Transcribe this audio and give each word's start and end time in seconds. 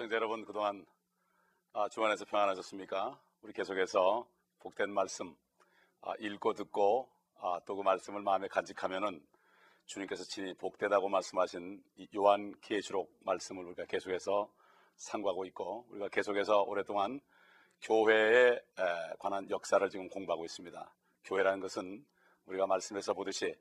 시청자 0.00 0.16
여러분 0.16 0.46
그동안 0.46 0.86
아, 1.74 1.86
주안에서 1.90 2.24
평안하셨습니까? 2.24 3.20
우리 3.42 3.52
계속해서 3.52 4.26
복된 4.60 4.90
말씀 4.94 5.36
아, 6.00 6.14
읽고 6.18 6.54
듣고 6.54 7.10
아, 7.38 7.60
또그 7.66 7.82
말씀을 7.82 8.22
마음에 8.22 8.48
간직하면은 8.48 9.22
주님께서 9.84 10.24
친히 10.24 10.54
복되다고 10.54 11.10
말씀하신 11.10 11.84
요한 12.16 12.54
계시록 12.62 13.14
말씀을 13.26 13.66
우리가 13.66 13.84
계속해서 13.84 14.50
상고하고 14.96 15.44
있고 15.44 15.84
우리가 15.90 16.08
계속해서 16.08 16.62
오랫동안 16.62 17.20
교회에 17.82 18.58
관한 19.18 19.50
역사를 19.50 19.86
지금 19.90 20.08
공부하고 20.08 20.46
있습니다. 20.46 20.94
교회라는 21.24 21.60
것은 21.60 22.06
우리가 22.46 22.66
말씀에서 22.66 23.12
보듯이 23.12 23.54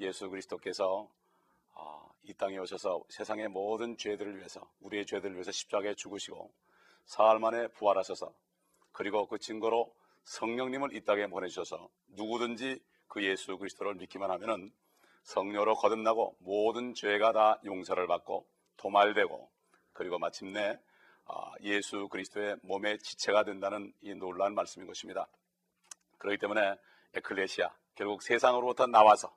예수 0.00 0.28
그리스도께서 0.28 1.08
아, 1.08 1.27
이 2.28 2.34
땅에 2.34 2.58
오셔서 2.58 3.02
세상의 3.08 3.48
모든 3.48 3.96
죄들을 3.96 4.36
위해서 4.36 4.70
우리의 4.80 5.06
죄들을 5.06 5.34
위해서 5.34 5.50
십자가에 5.50 5.94
죽으시고 5.94 6.52
사흘 7.06 7.38
만에 7.38 7.68
부활하셔서 7.68 8.30
그리고 8.92 9.26
그 9.26 9.38
증거로 9.38 9.94
성령님을 10.24 10.94
이 10.94 11.04
땅에 11.06 11.26
보내주셔서 11.26 11.88
누구든지 12.08 12.82
그 13.06 13.24
예수 13.24 13.56
그리스도를 13.56 13.94
믿기만 13.94 14.30
하면은 14.30 14.70
성녀로 15.22 15.76
거듭나고 15.76 16.36
모든 16.40 16.92
죄가 16.92 17.32
다 17.32 17.60
용서를 17.64 18.06
받고 18.06 18.46
도말되고 18.76 19.50
그리고 19.94 20.18
마침내 20.18 20.78
아, 21.24 21.52
예수 21.62 22.08
그리스도의 22.08 22.56
몸의 22.62 22.98
지체가 22.98 23.44
된다는 23.44 23.92
이 24.02 24.14
놀라운 24.14 24.54
말씀인 24.54 24.86
것입니다. 24.86 25.28
그렇기 26.18 26.36
때문에 26.38 26.76
에클레시아 27.14 27.70
결국 27.94 28.22
세상으로부터 28.22 28.86
나와서 28.86 29.34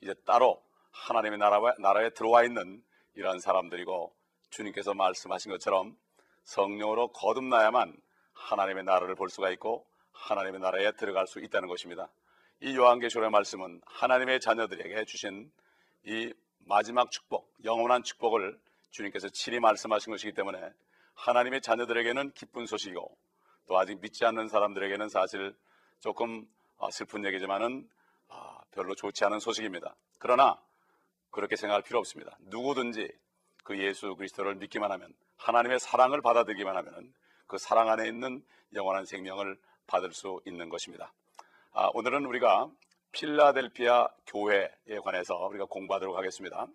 이제 0.00 0.14
따로 0.24 0.62
하나님의 0.98 1.38
나라에, 1.38 1.72
나라에 1.78 2.10
들어와 2.10 2.44
있는 2.44 2.82
이러한 3.14 3.40
사람들이고 3.40 4.12
주님께서 4.50 4.94
말씀하신 4.94 5.52
것처럼 5.52 5.96
성령으로 6.44 7.08
거듭나야만 7.08 7.96
하나님의 8.32 8.84
나라를 8.84 9.14
볼 9.14 9.30
수가 9.30 9.50
있고 9.50 9.86
하나님의 10.12 10.60
나라에 10.60 10.92
들어갈 10.92 11.26
수 11.26 11.40
있다는 11.40 11.68
것입니다. 11.68 12.08
이 12.60 12.76
요한계시록의 12.76 13.30
말씀은 13.30 13.80
하나님의 13.86 14.40
자녀들에게 14.40 15.04
주신 15.04 15.50
이 16.04 16.32
마지막 16.60 17.10
축복, 17.10 17.52
영원한 17.64 18.02
축복을 18.02 18.58
주님께서 18.90 19.28
친히 19.28 19.60
말씀하신 19.60 20.10
것이기 20.10 20.32
때문에 20.32 20.58
하나님의 21.14 21.60
자녀들에게는 21.60 22.32
기쁜 22.32 22.66
소식이고 22.66 23.16
또 23.66 23.78
아직 23.78 24.00
믿지 24.00 24.24
않는 24.24 24.48
사람들에게는 24.48 25.08
사실 25.08 25.54
조금 26.00 26.46
아, 26.78 26.90
슬픈 26.90 27.24
얘기지만은 27.24 27.88
아, 28.28 28.60
별로 28.72 28.94
좋지 28.94 29.24
않은 29.24 29.40
소식입니다. 29.40 29.94
그러나 30.18 30.60
그렇게 31.30 31.56
생각할 31.56 31.82
필요 31.82 31.98
없습니다. 31.98 32.36
누구든지 32.40 33.10
그 33.64 33.78
예수 33.78 34.14
그리스도를 34.16 34.54
믿기만 34.56 34.90
하면 34.92 35.12
하나님의 35.36 35.78
사랑을 35.78 36.20
받아들이기만 36.22 36.76
하면 36.76 37.12
그 37.46 37.58
사랑 37.58 37.88
안에 37.88 38.08
있는 38.08 38.44
영원한 38.74 39.04
생명을 39.04 39.58
받을 39.86 40.12
수 40.12 40.40
있는 40.46 40.68
것입니다. 40.68 41.12
아, 41.72 41.90
오늘은 41.94 42.24
우리가 42.26 42.70
필라델피아 43.12 44.08
교회에 44.26 44.98
관해서 45.02 45.34
우리가 45.46 45.64
공부하도록 45.66 46.16
하겠습니다. 46.16 46.66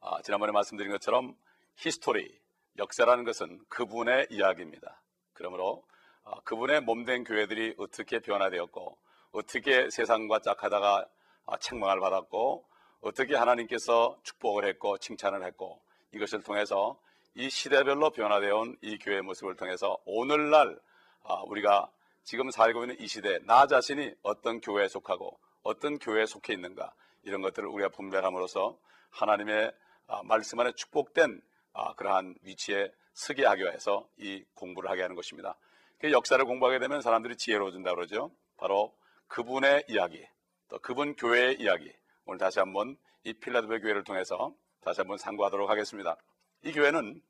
아, 0.00 0.22
지난번에 0.22 0.52
말씀드린 0.52 0.90
것처럼 0.92 1.36
history, 1.76 2.38
역사라는 2.78 3.24
것은 3.24 3.60
그분의 3.68 4.28
이야기입니다. 4.30 5.00
그러므로 5.32 5.84
아, 6.24 6.40
그분의 6.44 6.82
몸된 6.82 7.24
교회들이 7.24 7.74
어떻게 7.78 8.20
변화되었고 8.20 8.98
어떻게 9.32 9.90
세상과 9.90 10.40
짝하다가 10.40 11.06
아, 11.46 11.56
책망을 11.58 12.00
받았고 12.00 12.66
어떻게 13.04 13.36
하나님께서 13.36 14.18
축복을 14.22 14.66
했고 14.66 14.96
칭찬을 14.96 15.44
했고 15.44 15.78
이것을 16.12 16.42
통해서 16.42 16.98
이 17.34 17.50
시대별로 17.50 18.10
변화되어 18.10 18.56
온 18.56 18.76
이 18.80 18.96
교회의 18.98 19.20
모습을 19.20 19.56
통해서 19.56 19.98
오늘날 20.06 20.78
아, 21.22 21.42
우리가 21.46 21.90
지금 22.22 22.50
살고 22.50 22.84
있는 22.84 23.00
이 23.00 23.06
시대 23.06 23.38
나 23.44 23.66
자신이 23.66 24.14
어떤 24.22 24.60
교회에 24.62 24.88
속하고 24.88 25.38
어떤 25.62 25.98
교회에 25.98 26.24
속해 26.24 26.54
있는가 26.54 26.94
이런 27.24 27.42
것들을 27.42 27.68
우리가 27.68 27.90
분별함으로써 27.90 28.78
하나님의 29.10 29.72
아, 30.06 30.22
말씀 30.24 30.58
안에 30.60 30.72
축복된 30.72 31.42
아, 31.74 31.94
그러한 31.96 32.36
위치에 32.42 32.90
서게 33.12 33.44
하기 33.44 33.64
위해서 33.64 34.08
이 34.16 34.42
공부를 34.54 34.88
하게 34.88 35.02
하는 35.02 35.14
것입니다. 35.14 35.56
그 35.98 36.10
역사를 36.10 36.42
공부하게 36.42 36.78
되면 36.78 37.02
사람들이 37.02 37.36
지혜로워진다 37.36 37.94
그러죠. 37.94 38.30
바로 38.56 38.94
그분의 39.28 39.84
이야기, 39.88 40.26
또 40.68 40.78
그분 40.78 41.14
교회의 41.16 41.60
이야기, 41.60 41.92
오늘 42.26 42.38
다시 42.38 42.58
한번 42.58 42.96
이 43.24 43.34
필라델피아 43.34 43.80
교회를 43.80 44.04
통해서 44.04 44.54
다시 44.80 45.00
한번 45.00 45.18
상고하도록 45.18 45.68
하겠습니다. 45.68 46.16
이 46.62 46.72
교회는 46.72 47.20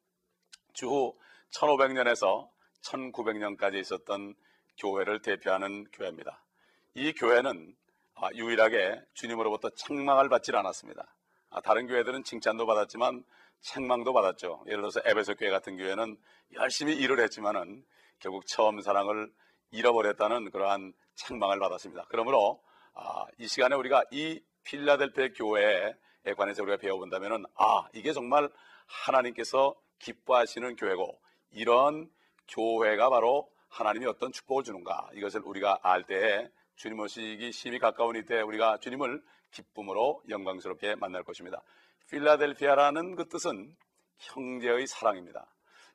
주후 0.72 1.18
1500년에서 1.50 2.48
1900년까지 2.82 3.80
있었던 3.80 4.34
교회를 4.78 5.20
대표하는 5.22 5.84
교회입니다. 5.92 6.44
이 6.94 7.12
교회는 7.12 7.74
아, 8.14 8.28
유일하게 8.34 9.02
주님으로부터 9.14 9.70
책망을 9.70 10.28
받질 10.28 10.54
않았습니다. 10.54 11.04
아, 11.50 11.60
다른 11.60 11.88
교회들은 11.88 12.22
칭찬도 12.22 12.64
받았지만 12.64 13.24
책망도 13.62 14.12
받았죠. 14.12 14.62
예를 14.66 14.78
들어서 14.78 15.00
에베소 15.04 15.34
교회 15.34 15.50
같은 15.50 15.76
교회는 15.76 16.16
열심히 16.52 16.94
일을 16.94 17.18
했지만은 17.20 17.84
결국 18.20 18.46
처음 18.46 18.80
사랑을 18.80 19.32
잃어버렸다는 19.72 20.52
그러한 20.52 20.92
책망을 21.16 21.58
받았습니다. 21.58 22.06
그러므로 22.08 22.62
아, 22.92 23.26
이 23.38 23.48
시간에 23.48 23.74
우리가 23.74 24.04
이 24.12 24.40
필라델피아 24.64 25.28
교회에 25.36 25.94
관해서 26.36 26.62
우리가 26.62 26.78
배워본다면 26.78 27.44
아 27.56 27.88
이게 27.92 28.12
정말 28.12 28.50
하나님께서 28.86 29.74
기뻐하시는 29.98 30.76
교회고 30.76 31.20
이런 31.52 32.10
교회가 32.48 33.10
바로 33.10 33.50
하나님이 33.68 34.06
어떤 34.06 34.32
축복을 34.32 34.64
주는가 34.64 35.08
이것을 35.14 35.42
우리가 35.44 35.80
알 35.82 36.04
때에 36.04 36.48
주님 36.76 37.00
오시기 37.00 37.52
심히 37.52 37.78
가까운 37.78 38.16
이때 38.16 38.40
우리가 38.40 38.78
주님을 38.78 39.22
기쁨으로 39.50 40.22
영광스럽게 40.28 40.96
만날 40.96 41.22
것입니다. 41.22 41.62
필라델피아라는 42.10 43.16
그 43.16 43.28
뜻은 43.28 43.76
형제의 44.18 44.86
사랑입니다. 44.86 45.46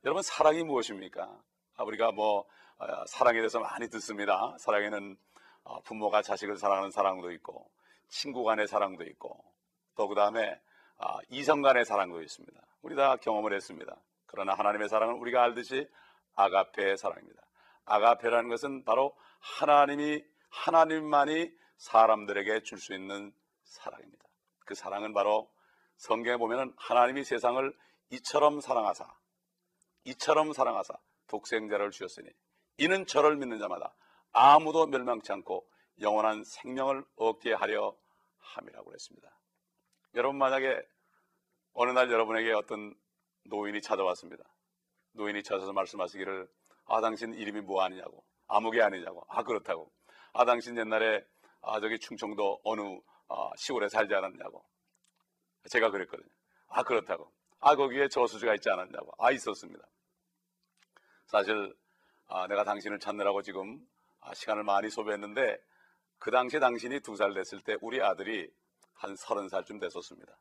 여러분 0.06 0.24
사랑이 0.24 0.64
무엇입니까? 0.64 1.30
아, 1.76 1.84
우리가 1.84 2.12
뭐 2.12 2.46
어, 2.78 3.06
사랑에 3.08 3.40
대해서 3.40 3.60
많이 3.60 3.90
듣습니다. 3.90 4.56
사랑에는 4.60 5.18
어, 5.64 5.82
부모가 5.82 6.22
자식을 6.22 6.58
사랑하는 6.58 6.92
사랑도 6.92 7.32
있고 7.32 7.70
친구 8.10 8.44
간의 8.44 8.68
사랑도 8.68 9.04
있고 9.06 9.44
또 9.96 10.08
그 10.08 10.16
다음에 10.16 10.60
아, 10.98 11.18
이성 11.30 11.62
간의 11.62 11.86
사랑도 11.86 12.22
있습니다. 12.22 12.60
우리 12.82 12.96
다 12.96 13.16
경험을 13.18 13.54
했습니다. 13.54 13.96
그러나 14.26 14.54
하나님의 14.54 14.90
사랑은 14.90 15.16
우리가 15.16 15.44
알듯이 15.44 15.88
아가페의 16.36 16.98
사랑입니다. 16.98 17.42
아가페라는 17.86 18.50
것은 18.50 18.84
바로 18.84 19.16
하나님이 19.40 20.24
하나님만이 20.50 21.52
사람들에게 21.78 22.64
줄 22.64 22.80
수 22.80 22.94
있는 22.94 23.34
사랑입니다. 23.64 24.24
그 24.66 24.76
사랑은 24.76 25.14
바로 25.14 25.50
성경에 25.98 26.38
보면은 26.38 26.74
하나님이 26.78 27.24
세상을 27.24 27.74
이처럼 28.12 28.62
사랑하사 28.62 29.06
이처럼 30.06 30.54
사랑하사 30.54 30.94
독생자를 31.28 31.92
주셨으니 31.92 32.30
이는 32.78 33.06
저를 33.06 33.36
믿는 33.38 33.60
자마다 33.60 33.94
아무도 34.32 34.88
멸망치 34.88 35.32
않고 35.32 35.68
영원한 36.02 36.44
생명을 36.44 37.04
얻게 37.16 37.54
하려 37.54 37.96
함이라고 38.38 38.86
그랬습니다. 38.86 39.38
여러분 40.16 40.38
만약에 40.38 40.82
어느 41.74 41.92
날 41.92 42.12
여러분에게 42.12 42.52
어떤 42.54 42.96
노인이 43.46 43.82
찾아왔습니다. 43.82 44.44
노인이 45.14 45.44
찾아서 45.44 45.74
말씀하시기를 45.74 46.48
아 46.86 47.02
당신 47.02 47.34
이름이 47.34 47.62
뭐 47.62 47.84
아니냐고 47.84 48.24
아무개 48.48 48.82
아니냐고 48.82 49.26
아 49.30 49.44
그렇다고 49.44 49.92
아 50.34 50.46
당신 50.46 50.78
옛날에 50.78 51.24
아 51.62 51.80
저기 51.80 52.00
충청도 52.00 52.62
어느 52.64 52.82
아, 53.28 53.52
시골에 53.58 53.90
살지 53.90 54.14
않았냐고 54.14 54.64
제가 55.70 55.92
그랬거든요. 55.92 56.30
아 56.68 56.84
그렇다고 56.84 57.32
아 57.60 57.76
거기에 57.76 58.08
저수지가 58.08 58.56
있지 58.56 58.70
않았냐고 58.70 59.14
아 59.20 59.32
있었습니다. 59.32 59.86
사실 61.28 61.76
아, 62.28 62.48
내가 62.48 62.64
당신을 62.64 63.00
찾느라고 63.00 63.42
지금 63.42 63.80
아, 64.22 64.34
시간을 64.34 64.64
많이 64.64 64.90
소비했는데 64.90 65.58
그 66.20 66.32
당시 66.32 66.60
당신이 66.60 67.00
두 67.00 67.16
살 67.16 67.34
됐을 67.34 67.62
때 67.62 67.78
우리 67.82 68.02
아들이 68.02 68.52
한 68.94 69.16
서른 69.16 69.48
살쯤 69.50 69.80
됐었습니다. 69.80 70.38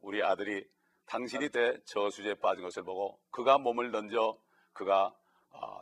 우리 0.00 0.22
아들이 0.22 0.64
당신이 1.06 1.48
때 1.50 1.78
저수지에 1.84 2.34
빠진 2.34 2.62
것을 2.64 2.82
보고 2.84 3.20
그가 3.30 3.58
몸을 3.58 3.90
던져 3.90 4.38
그가 4.72 5.14
어, 5.50 5.80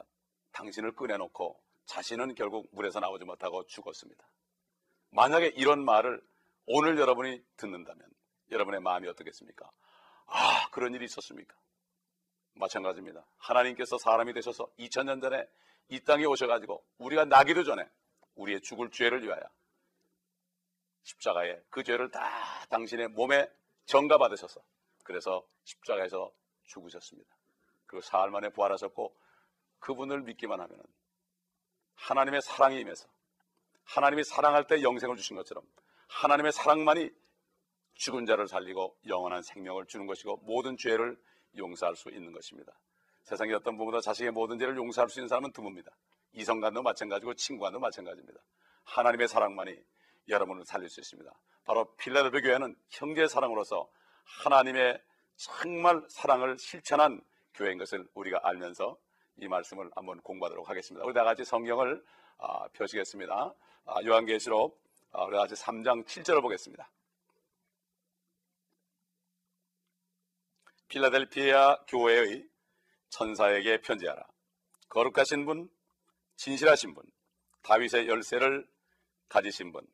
당신을 0.52 0.94
꺼내놓고 0.94 1.60
자신은 1.86 2.34
결국 2.34 2.68
물에서 2.72 3.00
나오지 3.00 3.24
못하고 3.24 3.66
죽었습니다. 3.66 4.26
만약에 5.10 5.48
이런 5.56 5.84
말을 5.84 6.22
오늘 6.66 6.98
여러분이 6.98 7.44
듣는다면 7.56 8.06
여러분의 8.50 8.80
마음이 8.80 9.06
어떻겠습니까? 9.08 9.70
아, 10.26 10.68
그런 10.70 10.94
일이 10.94 11.04
있었습니까? 11.04 11.54
마찬가지입니다. 12.54 13.26
하나님께서 13.36 13.98
사람이 13.98 14.32
되셔서 14.32 14.66
2000년 14.78 15.20
전에 15.20 15.46
이 15.88 16.00
땅에 16.00 16.24
오셔가지고 16.24 16.82
우리가 16.98 17.26
나기도 17.26 17.64
전에 17.64 17.86
우리의 18.34 18.60
죽을 18.60 18.90
죄를 18.90 19.22
위하여 19.22 19.42
십자가에 21.02 21.60
그 21.70 21.82
죄를 21.82 22.10
다 22.10 22.20
당신의 22.70 23.08
몸에 23.08 23.50
전가 23.84 24.18
받으셔서 24.18 24.60
그래서 25.02 25.46
십자가에서 25.64 26.32
죽으셨습니다. 26.64 27.30
그리고 27.86 28.00
사흘 28.02 28.30
만에 28.30 28.48
부활하셨고 28.48 29.14
그분을 29.78 30.22
믿기만 30.22 30.60
하면 30.60 30.82
하나님의 31.94 32.42
사랑이 32.42 32.80
임해서 32.80 33.06
하나님이 33.84 34.24
사랑할 34.24 34.66
때 34.66 34.82
영생을 34.82 35.16
주신 35.16 35.36
것처럼 35.36 35.64
하나님의 36.08 36.52
사랑만이 36.52 37.10
죽은 37.94 38.26
자를 38.26 38.48
살리고 38.48 38.96
영원한 39.06 39.42
생명을 39.42 39.86
주는 39.86 40.06
것이고 40.06 40.38
모든 40.38 40.76
죄를 40.76 41.20
용서할 41.56 41.94
수 41.96 42.10
있는 42.10 42.32
것입니다. 42.32 42.72
세상에 43.22 43.52
어떤 43.52 43.76
부모보다 43.76 44.00
자식의 44.00 44.32
모든 44.32 44.58
죄를 44.58 44.76
용서할 44.76 45.08
수 45.08 45.20
있는 45.20 45.28
사람은 45.28 45.52
드뭅니다. 45.52 45.92
이성간도 46.34 46.82
마찬가지고 46.82 47.34
친구간도 47.34 47.80
마찬가지입니다. 47.80 48.40
하나님의 48.84 49.28
사랑만이 49.28 49.76
여러분을 50.28 50.64
살릴 50.64 50.88
수 50.88 51.00
있습니다. 51.00 51.30
바로 51.64 51.94
필라델베 51.96 52.42
교회는 52.42 52.76
형제 52.90 53.26
사랑으로서 53.26 53.88
하나님의 54.24 55.00
정말 55.36 56.02
사랑을 56.08 56.58
실천한 56.58 57.20
교회인 57.54 57.78
것을 57.78 58.06
우리가 58.14 58.40
알면서 58.42 58.98
이 59.36 59.48
말씀을 59.48 59.90
한번 59.94 60.20
공부하도록 60.20 60.68
하겠습니다. 60.68 61.04
우리 61.04 61.14
다 61.14 61.24
같이 61.24 61.44
성경을 61.44 62.04
아, 62.38 62.68
펴시겠습니다. 62.68 63.54
아, 63.86 64.02
요한계시록 64.04 64.80
아, 65.12 65.24
우리 65.24 65.32
다 65.34 65.40
같이 65.40 65.54
3장 65.54 66.04
7절을 66.04 66.42
보겠습니다. 66.42 66.90
필라델피아 70.88 71.84
교회의 71.88 72.46
천사에게 73.08 73.80
편지하라. 73.80 74.26
거룩하신 74.88 75.44
분, 75.46 75.68
진실하신 76.36 76.94
분, 76.94 77.04
다윗의 77.62 78.08
열쇠를 78.08 78.68
가지신 79.28 79.72
분, 79.72 79.86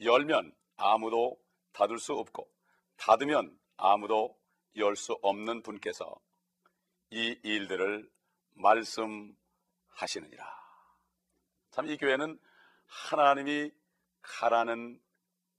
열면 0.00 0.54
아무도 0.76 1.38
닫을 1.72 1.98
수 1.98 2.14
없고 2.14 2.50
닫으면 2.96 3.58
아무도 3.76 4.36
열 4.76 4.96
수 4.96 5.12
없는 5.22 5.62
분께서 5.62 6.18
이 7.10 7.38
일들을 7.44 8.08
말씀하시느니라. 8.54 9.34
참 11.70 11.86
이 11.88 11.96
교회는 11.96 12.38
하나님이 12.86 13.70
가라는 14.22 15.00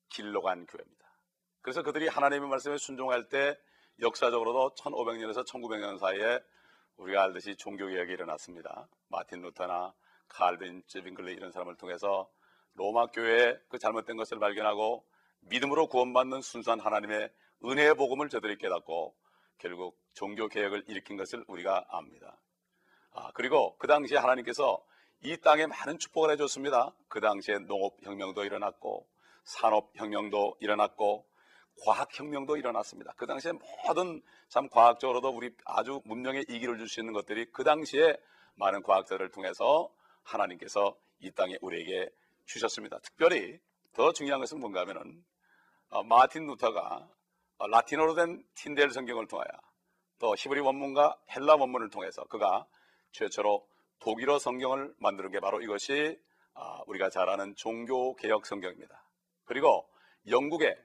길로 0.10 0.42
간 0.42 0.66
교회입니다. 0.66 1.06
그래서 1.62 1.82
그들이 1.84 2.08
하나님의 2.08 2.50
말씀에 2.50 2.78
순종할 2.78 3.30
때 3.30 3.58
역사적으로도 4.00 4.76
1500년에서 4.76 5.46
1900년 5.48 5.98
사이에 6.00 6.40
우리가 6.98 7.24
알듯이 7.24 7.56
종교개혁이 7.58 8.12
일어났습니다. 8.14 8.88
마틴 9.10 9.42
루터나 9.42 9.94
칼빈, 10.28 10.84
제빙글리 10.88 11.34
이런 11.34 11.52
사람을 11.52 11.76
통해서 11.76 12.30
로마 12.74 13.08
교회의 13.08 13.60
그 13.70 13.80
잘못된 13.80 14.18
것을 14.18 14.40
발견하고 14.40 15.06
믿음으로 15.42 15.88
구원받는 15.88 16.42
순수한 16.42 16.80
하나님의 16.80 17.32
은혜의 17.64 17.96
복음을 17.96 18.30
저들이 18.30 18.58
깨닫고 18.58 19.16
결국 19.58 19.98
종교 20.14 20.48
개혁을 20.48 20.84
일으킨 20.88 21.18
것을 21.18 21.44
우리가 21.48 21.86
압니다. 21.90 22.38
아, 23.12 23.32
그리고 23.34 23.78
그 23.78 23.88
당시에 23.88 24.18
하나님께서 24.18 24.84
이 25.22 25.38
땅에 25.38 25.66
많은 25.66 25.98
축복을 25.98 26.32
해줬습니다. 26.32 26.94
그 27.08 27.22
당시에 27.22 27.60
농업혁명도 27.60 28.44
일어났고 28.44 29.08
산업혁명도 29.46 30.58
일어났고 30.60 31.26
과학혁명도 31.84 32.58
일어났습니다. 32.58 33.14
그 33.18 33.26
당시에 33.26 33.54
모든 33.86 34.22
참 34.50 34.70
과학적으로도 34.70 35.30
우리 35.30 35.52
아주 35.66 36.02
문명의 36.06 36.46
이기를 36.48 36.78
줄 36.78 36.88
수 36.88 37.00
있는 37.00 37.14
것들이 37.14 37.52
그 37.52 37.64
당시에 37.64 38.18
많은 38.56 38.82
과학자를 38.84 39.32
통해서 39.32 39.90
하나님께서 40.26 40.98
이 41.20 41.32
땅에 41.32 41.58
우리에게 41.62 42.10
주셨습니다. 42.46 43.00
특별히 43.00 43.60
더 43.94 44.12
중요한 44.12 44.42
것은 44.42 44.60
뭔가 44.60 44.82
하면은 44.82 45.24
어, 45.90 46.04
마틴 46.04 46.46
루터가 46.48 47.10
어, 47.58 47.68
라틴어로 47.68 48.16
된 48.16 48.44
틴델 48.56 48.92
성경을 48.92 49.28
통하여 49.28 49.48
또 50.20 50.36
히브리 50.38 50.60
원문과 50.62 51.18
헬라 51.36 51.56
원문을 51.56 51.90
통해서 51.90 52.24
그가 52.26 52.68
최초로 53.12 53.68
독일어 54.00 54.40
성경을 54.40 54.94
만드는 55.00 55.32
게 55.32 55.40
바로 55.40 55.62
이것이 55.62 56.20
어, 56.54 56.84
우리가 56.88 57.10
잘 57.10 57.30
아는 57.30 57.56
종교 57.56 58.16
개혁 58.16 58.46
성경입니다. 58.46 59.10
그리고 59.46 59.90
영국에 60.28 60.76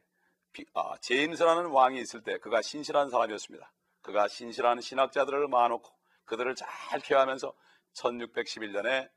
아, 0.74 0.96
제임스라는 1.00 1.66
왕이 1.66 2.00
있을 2.00 2.22
때 2.22 2.38
그가 2.38 2.60
신실한 2.60 3.10
사람이었습니다. 3.10 3.72
그가 4.02 4.28
신실한 4.28 4.80
신학자들을 4.80 5.46
모아놓고 5.48 5.88
그들을 6.24 6.54
잘 6.54 7.00
care하면서 7.00 7.52
1611년에 7.94 9.08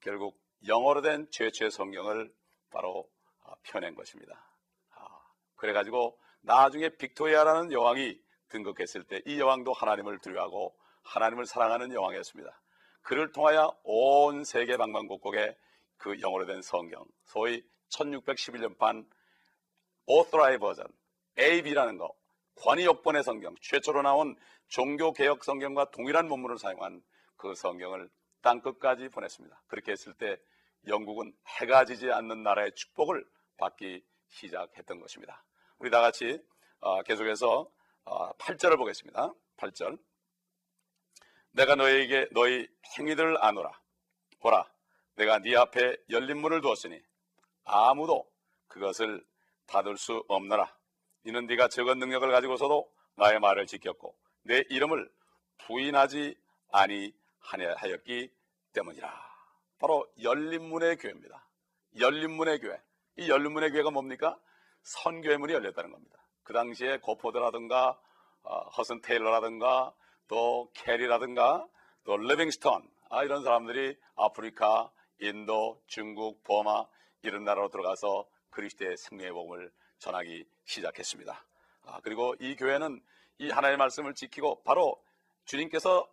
결국 0.00 0.40
영어로 0.66 1.02
된 1.02 1.26
최초의 1.30 1.70
성경을 1.70 2.32
바로 2.70 3.08
아, 3.44 3.54
펴낸 3.62 3.94
것입니다. 3.94 4.44
아, 4.94 5.06
그래가지고 5.56 6.18
나중에 6.42 6.90
빅토리아라는 6.90 7.72
여왕이 7.72 8.18
등극했을 8.48 9.04
때 9.04 9.20
이 9.26 9.38
여왕도 9.38 9.72
하나님을 9.72 10.18
두려워하고 10.18 10.74
하나님을 11.02 11.46
사랑하는 11.46 11.92
여왕이었습니다. 11.92 12.60
그를 13.02 13.32
통하여 13.32 13.76
온 13.82 14.44
세계 14.44 14.76
방방곡곡에 14.76 15.56
그 15.96 16.20
영어로 16.20 16.46
된 16.46 16.62
성경, 16.62 17.04
소위 17.24 17.62
1611년판 17.90 19.06
오토라이 20.06 20.58
버전, 20.58 20.86
AB라는 21.38 21.98
거, 21.98 22.12
관이역번의 22.56 23.22
성경, 23.22 23.54
최초로 23.60 24.02
나온 24.02 24.36
종교개혁 24.68 25.44
성경과 25.44 25.90
동일한 25.90 26.28
문문을 26.28 26.58
사용한 26.58 27.02
그 27.36 27.54
성경을 27.54 28.10
땅 28.42 28.60
끝까지 28.60 29.08
보냈습니다. 29.08 29.62
그렇게 29.66 29.92
했을 29.92 30.14
때 30.14 30.38
영국은 30.86 31.32
해가 31.60 31.84
지지 31.84 32.10
않는 32.10 32.42
나라의 32.42 32.74
축복을 32.74 33.24
받기 33.58 34.02
시작했던 34.28 35.00
것입니다. 35.00 35.44
우리 35.78 35.90
다 35.90 36.00
같이 36.00 36.42
어, 36.80 37.02
계속해서 37.02 37.70
8절을 38.04 38.74
어, 38.74 38.76
보겠습니다. 38.76 39.34
8절. 39.56 39.98
내가 41.52 41.74
너에게 41.74 42.28
너희 42.32 42.66
행위들을 42.98 43.42
아노라. 43.44 43.78
보라, 44.40 44.64
내가 45.16 45.38
네 45.38 45.56
앞에 45.56 45.96
열린 46.08 46.38
문을 46.38 46.62
두었으니 46.62 47.00
아무도 47.64 48.30
그것을 48.68 49.24
닫을 49.66 49.98
수 49.98 50.24
없노라. 50.28 50.74
이는 51.24 51.46
네가 51.46 51.68
적은 51.68 51.98
능력을 51.98 52.30
가지고서도 52.30 52.90
나의 53.16 53.38
말을 53.38 53.66
지켰고 53.66 54.16
내 54.42 54.64
이름을 54.70 55.10
부인하지 55.58 56.34
아니 56.72 57.12
하였기 57.40 58.30
때문이라. 58.72 59.30
바로 59.78 60.06
열린문의 60.22 60.96
교회입니다. 60.96 61.46
열린문의 61.98 62.60
교회. 62.60 62.80
이 63.16 63.28
열린문의 63.28 63.72
교회가 63.72 63.90
뭡니까? 63.90 64.38
선교의 64.82 65.38
문이 65.38 65.52
열렸다는 65.52 65.90
겁니다. 65.90 66.16
그 66.42 66.52
당시에 66.52 66.98
고포드라든가 66.98 67.98
어, 68.42 68.60
허드슨 68.70 69.00
테일러라든가 69.02 69.94
또 70.28 70.70
캐리라든가 70.74 71.66
또 72.04 72.16
리빙스턴 72.16 72.88
아, 73.10 73.24
이런 73.24 73.42
사람들이 73.42 73.98
아프리카, 74.14 74.90
인도, 75.18 75.82
중국, 75.86 76.42
버마 76.44 76.86
이런 77.22 77.44
나라로 77.44 77.68
들어가서 77.68 78.26
그리스도의 78.50 78.96
승리의 78.96 79.32
복음을 79.32 79.70
전하기 79.98 80.44
시작했습니다. 80.64 81.44
아, 81.84 82.00
그리고 82.02 82.34
이 82.40 82.56
교회는 82.56 83.02
이 83.38 83.50
하나님의 83.50 83.76
말씀을 83.78 84.14
지키고 84.14 84.62
바로 84.62 85.02
주님께서 85.44 86.08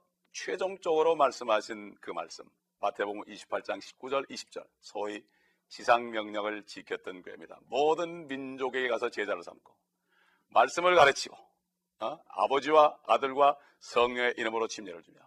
최종적으로 0.45 1.15
말씀하신 1.15 1.95
그 1.99 2.11
말씀 2.11 2.45
마태복음 2.79 3.23
28장 3.23 3.79
19절 3.81 4.29
20절 4.29 4.67
소위 4.79 5.25
지상 5.67 6.11
명령을 6.11 6.63
지켰던 6.63 7.23
교회입니다. 7.23 7.59
모든 7.65 8.27
민족에게 8.27 8.87
가서 8.87 9.09
제자를 9.09 9.41
삼고 9.41 9.75
말씀을 10.49 10.95
가르치고 10.95 11.35
어? 12.01 12.19
아버지와 12.27 12.99
아들과 13.07 13.57
성령의 13.79 14.35
이름으로 14.37 14.67
침례를 14.67 15.01
주며 15.01 15.19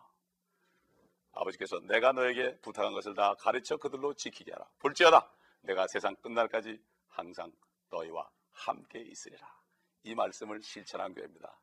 아버지께서 1.33 1.81
내가 1.81 2.13
너에게 2.13 2.57
부탁한 2.61 2.93
것을 2.93 3.15
다 3.15 3.35
가르쳐 3.35 3.79
그들로 3.79 4.15
지키게 4.15 4.53
하라. 4.53 4.65
볼지어다 4.79 5.29
내가 5.63 5.89
세상 5.89 6.15
끝날까지 6.17 6.81
항상 7.09 7.51
너희와 7.91 8.31
함께 8.53 9.01
있으리라. 9.01 9.45
이 10.05 10.15
말씀을 10.15 10.63
실천한 10.63 11.15
교회입니다. 11.15 11.59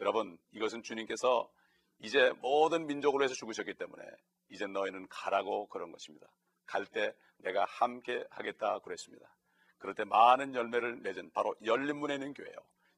여러분 0.00 0.36
이것은 0.50 0.82
주님께서 0.82 1.48
이제 2.00 2.32
모든 2.40 2.86
민족을 2.86 3.20
위해서 3.20 3.34
죽으셨기 3.34 3.74
때문에 3.74 4.04
이제 4.50 4.66
너희는 4.66 5.08
가라고 5.08 5.68
그런 5.68 5.92
것입니다. 5.92 6.28
갈 6.66 6.84
때 6.86 7.14
내가 7.38 7.64
함께 7.64 8.24
하겠다 8.30 8.78
그랬습니다. 8.80 9.26
그럴 9.78 9.94
때 9.94 10.04
많은 10.04 10.54
열매를 10.54 10.96
맺은 10.96 11.30
바로 11.32 11.54
열린 11.64 11.96
문에 11.98 12.14
있는 12.14 12.34
교회요. 12.34 12.54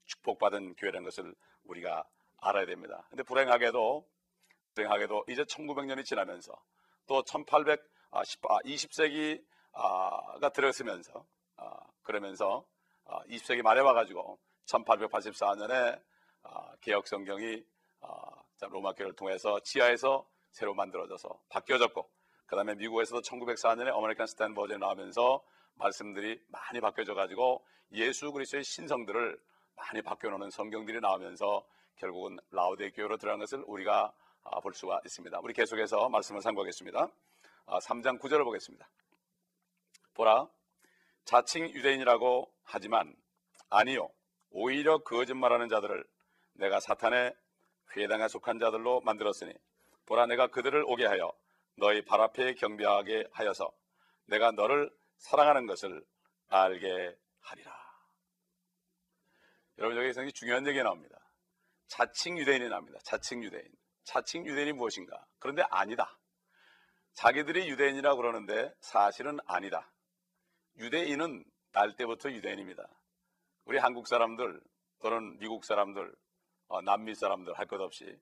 축복받은 0.06 0.74
교회라는 0.74 1.04
것을 1.04 1.34
우리가 1.64 2.04
알아야 2.38 2.66
됩니다. 2.66 3.06
근데 3.10 3.22
불행하게도 3.22 4.08
불행하게도 4.74 5.24
이제 5.28 5.42
1900년이 5.44 6.04
지나면서 6.04 6.52
또 7.06 7.22
1800, 7.22 7.82
아, 8.10 8.22
20세기가 8.22 9.42
아, 9.72 10.50
들어서면서 10.50 11.26
아, 11.56 11.76
그러면서 12.02 12.64
아, 13.04 13.22
20세기 13.24 13.62
말에 13.62 13.80
와가지고 13.80 14.38
1884년에 14.66 16.02
아, 16.42 16.76
개혁 16.80 17.06
성경이 17.06 17.62
아, 18.00 18.39
로마 18.66 18.92
교회를 18.92 19.14
통해서 19.14 19.60
지하에서 19.60 20.26
새로 20.50 20.74
만들어져서 20.74 21.40
바뀌어졌고 21.48 22.10
그 22.46 22.56
다음에 22.56 22.74
미국에서도 22.74 23.22
1904년에 23.22 23.94
어메리칸 23.94 24.26
스탠 24.26 24.54
버전이 24.54 24.80
나오면서 24.80 25.42
말씀들이 25.74 26.40
많이 26.48 26.80
바뀌어져 26.80 27.14
가지고 27.14 27.64
예수 27.92 28.32
그리스도의 28.32 28.64
신성들을 28.64 29.40
많이 29.76 30.02
바뀌어놓는 30.02 30.50
성경들이 30.50 31.00
나오면서 31.00 31.64
결국은 31.96 32.38
라우데 32.50 32.90
교회로 32.90 33.16
들어간 33.18 33.40
것을 33.40 33.62
우리가 33.66 34.12
아, 34.42 34.60
볼 34.60 34.74
수가 34.74 35.00
있습니다. 35.04 35.38
우리 35.42 35.52
계속해서 35.52 36.08
말씀을 36.08 36.40
상고하겠습니다. 36.40 37.08
3장 37.66 38.18
9절을 38.18 38.44
보겠습니다. 38.44 38.88
보라, 40.14 40.48
자칭 41.24 41.68
유대인이라고 41.68 42.52
하지만 42.64 43.14
아니요, 43.68 44.10
오히려 44.50 44.98
거짓말하는 44.98 45.68
자들을 45.68 46.04
내가 46.54 46.80
사탄의 46.80 47.34
회당에 47.96 48.28
속한 48.28 48.58
자들로 48.58 49.00
만들었으니 49.00 49.52
보라 50.06 50.26
내가 50.26 50.48
그들을 50.48 50.84
오게 50.86 51.06
하여 51.06 51.32
너희 51.76 52.04
발 52.04 52.20
앞에 52.20 52.54
경배하게 52.54 53.28
하여서 53.32 53.70
내가 54.26 54.52
너를 54.52 54.90
사랑하는 55.16 55.66
것을 55.66 56.04
알게 56.48 57.16
하리라. 57.40 57.80
여러분 59.78 59.96
여기서 59.96 60.26
중요한 60.34 60.66
얘기가 60.66 60.84
나옵니다. 60.84 61.18
자칭 61.88 62.38
유대인이 62.38 62.68
나옵니다. 62.68 62.98
자칭 63.02 63.42
유대인. 63.42 63.64
자칭 64.04 64.46
유대인이 64.46 64.72
무엇인가? 64.72 65.24
그런데 65.38 65.62
아니다. 65.70 66.18
자기들이 67.14 67.68
유대인이라고 67.68 68.16
그러는데 68.16 68.72
사실은 68.80 69.38
아니다. 69.46 69.90
유대인은 70.78 71.44
날 71.72 71.96
때부터 71.96 72.30
유대인입니다. 72.30 72.88
우리 73.64 73.78
한국 73.78 74.06
사람들 74.08 74.60
또는 75.00 75.38
미국 75.38 75.64
사람들, 75.64 76.14
어, 76.70 76.80
남미 76.82 77.14
사람들 77.16 77.52
할 77.58 77.66
것 77.66 77.80
없이 77.80 78.16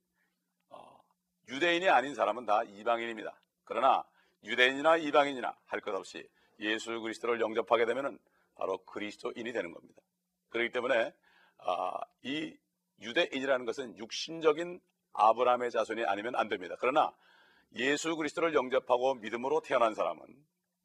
어, 0.70 1.00
유대인이 1.48 1.88
아닌 1.88 2.14
사람은 2.14 2.46
다 2.46 2.62
이방인입니다. 2.64 3.38
그러나 3.64 4.04
유대인이나 4.42 4.96
이방인이나 4.96 5.54
할 5.66 5.80
것 5.80 5.94
없이 5.94 6.26
예수 6.60 6.98
그리스도를 7.00 7.40
영접하게 7.40 7.84
되면 7.84 8.18
바로 8.54 8.78
그리스도인이 8.86 9.52
되는 9.52 9.70
겁니다. 9.72 10.02
그렇기 10.48 10.72
때문에 10.72 11.14
아, 11.58 12.00
이 12.22 12.56
유대인이라는 13.00 13.66
것은 13.66 13.98
육신적인 13.98 14.80
아브라함의 15.12 15.70
자손이 15.70 16.04
아니면 16.06 16.34
안 16.34 16.48
됩니다. 16.48 16.74
그러나 16.80 17.14
예수 17.74 18.16
그리스도를 18.16 18.54
영접하고 18.54 19.14
믿음으로 19.16 19.60
태어난 19.60 19.94
사람은 19.94 20.24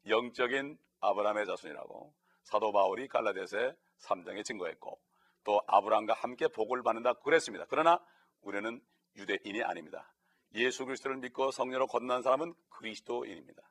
영적인 0.08 0.78
아브라함의 1.00 1.46
자손이라고 1.46 2.14
사도 2.42 2.72
바울이 2.72 3.08
갈라디아서 3.08 3.72
3장에 4.00 4.44
증거했고 4.44 5.00
또 5.44 5.60
아브라함과 5.66 6.14
함께 6.14 6.48
복을 6.48 6.82
받는다 6.82 7.14
그랬습니다. 7.14 7.66
그러나 7.68 8.00
우리는 8.42 8.80
유대인이 9.16 9.62
아닙니다. 9.62 10.12
예수 10.54 10.84
그리스도를 10.84 11.18
믿고 11.18 11.50
성령으로 11.50 11.86
건넌 11.86 12.22
사람은 12.22 12.54
그리스도인입니다. 12.70 13.62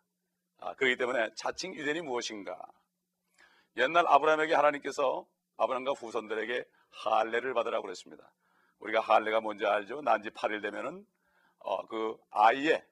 아, 0.59 0.73
그렇기 0.75 0.97
때문에 0.97 1.29
자칭 1.35 1.75
유대인이 1.75 2.01
무엇인가? 2.01 2.57
옛날 3.77 4.05
아브라함에게 4.07 4.53
하나님께서 4.53 5.25
아브라함과 5.57 5.91
후손들에게 5.91 6.65
할례를 6.91 7.53
받으라고 7.53 7.83
그랬습니다. 7.83 8.31
우리가 8.79 8.99
할례가 9.01 9.41
뭔지 9.41 9.65
알죠? 9.65 10.01
난지 10.01 10.29
8일 10.29 10.61
되면은 10.61 11.05
어, 11.59 11.85
그 11.87 12.17
아이의 12.31 12.85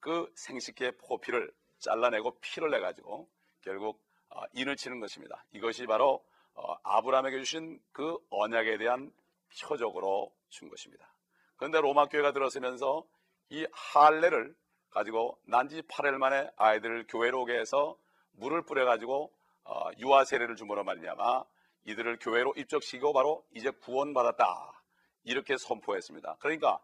그 0.00 0.30
생식기의 0.34 0.98
포피를 0.98 1.52
잘라내고 1.78 2.38
피를 2.40 2.70
내 2.70 2.80
가지고 2.80 3.28
결국 3.62 4.04
어, 4.28 4.42
인을 4.52 4.76
치는 4.76 5.00
것입니다. 5.00 5.44
이것이 5.52 5.86
바로 5.86 6.14
어, 6.14 6.35
아브라함에게 6.82 7.38
주신 7.38 7.80
그 7.92 8.16
언약에 8.30 8.78
대한 8.78 9.12
표적으로 9.62 10.32
준 10.48 10.68
것입니다. 10.68 11.06
그런데 11.56 11.80
로마 11.80 12.06
교회가 12.06 12.32
들어서면서 12.32 13.04
이 13.50 13.66
할례를 13.72 14.54
가지고 14.90 15.38
난지 15.44 15.82
8일 15.82 16.18
만에 16.18 16.50
아이들을 16.56 17.06
교회로 17.08 17.42
오게 17.42 17.58
해서 17.58 17.96
물을 18.32 18.62
뿌려 18.62 18.84
가지고 18.84 19.32
어, 19.64 19.90
유아 19.98 20.24
세례를 20.24 20.56
줌으로 20.56 20.84
말미암아 20.84 21.44
이들을 21.86 22.18
교회로 22.20 22.54
입적시키고 22.56 23.12
바로 23.12 23.44
이제 23.54 23.70
구원받았다. 23.70 24.82
이렇게 25.24 25.56
선포했습니다. 25.56 26.36
그러니까 26.38 26.78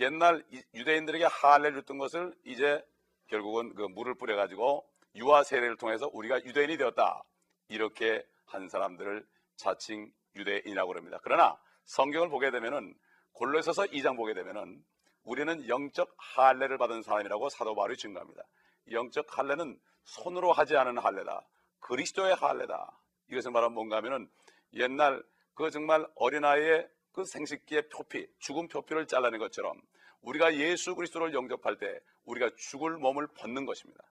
옛날 0.00 0.44
유대인들에게 0.74 1.24
할례를 1.24 1.80
줬던 1.80 1.98
것을 1.98 2.34
이제 2.44 2.84
결국은 3.28 3.74
그 3.74 3.82
물을 3.82 4.14
뿌려 4.14 4.36
가지고 4.36 4.84
유아 5.14 5.44
세례를 5.44 5.76
통해서 5.76 6.10
우리가 6.12 6.44
유대인이 6.44 6.76
되었다. 6.76 7.22
이렇게 7.68 8.24
한 8.54 8.68
사람들을 8.68 9.26
자칭 9.56 10.10
유대인이라고 10.36 10.94
합니다. 10.94 11.18
그러나 11.22 11.58
성경을 11.84 12.28
보게 12.28 12.50
되면은 12.50 12.94
골로새서 13.32 13.84
2장 13.86 14.16
보게 14.16 14.34
되면은 14.34 14.82
우리는 15.24 15.68
영적 15.68 16.14
할례를 16.16 16.78
받은 16.78 17.02
사람이라고 17.02 17.48
사도 17.48 17.74
바울이 17.74 17.96
증거합니다. 17.96 18.42
영적 18.90 19.38
할례는 19.38 19.78
손으로 20.04 20.52
하지 20.52 20.76
않은 20.76 20.98
할례다. 20.98 21.46
그리스도의 21.80 22.34
할례다. 22.34 22.98
이것은 23.30 23.52
말하면 23.52 23.74
뭔가 23.74 23.96
하면은 23.96 24.30
옛날 24.74 25.22
그 25.54 25.70
정말 25.70 26.06
어린아이의 26.14 26.88
그 27.12 27.24
생식기의 27.24 27.88
표피, 27.88 28.26
죽은 28.38 28.68
표피를 28.68 29.06
잘라낸 29.06 29.38
것처럼 29.38 29.80
우리가 30.20 30.54
예수 30.56 30.94
그리스도를 30.94 31.32
영접할 31.32 31.78
때 31.78 32.00
우리가 32.24 32.50
죽을 32.56 32.96
몸을 32.96 33.28
벗는 33.28 33.66
것입니다. 33.66 34.02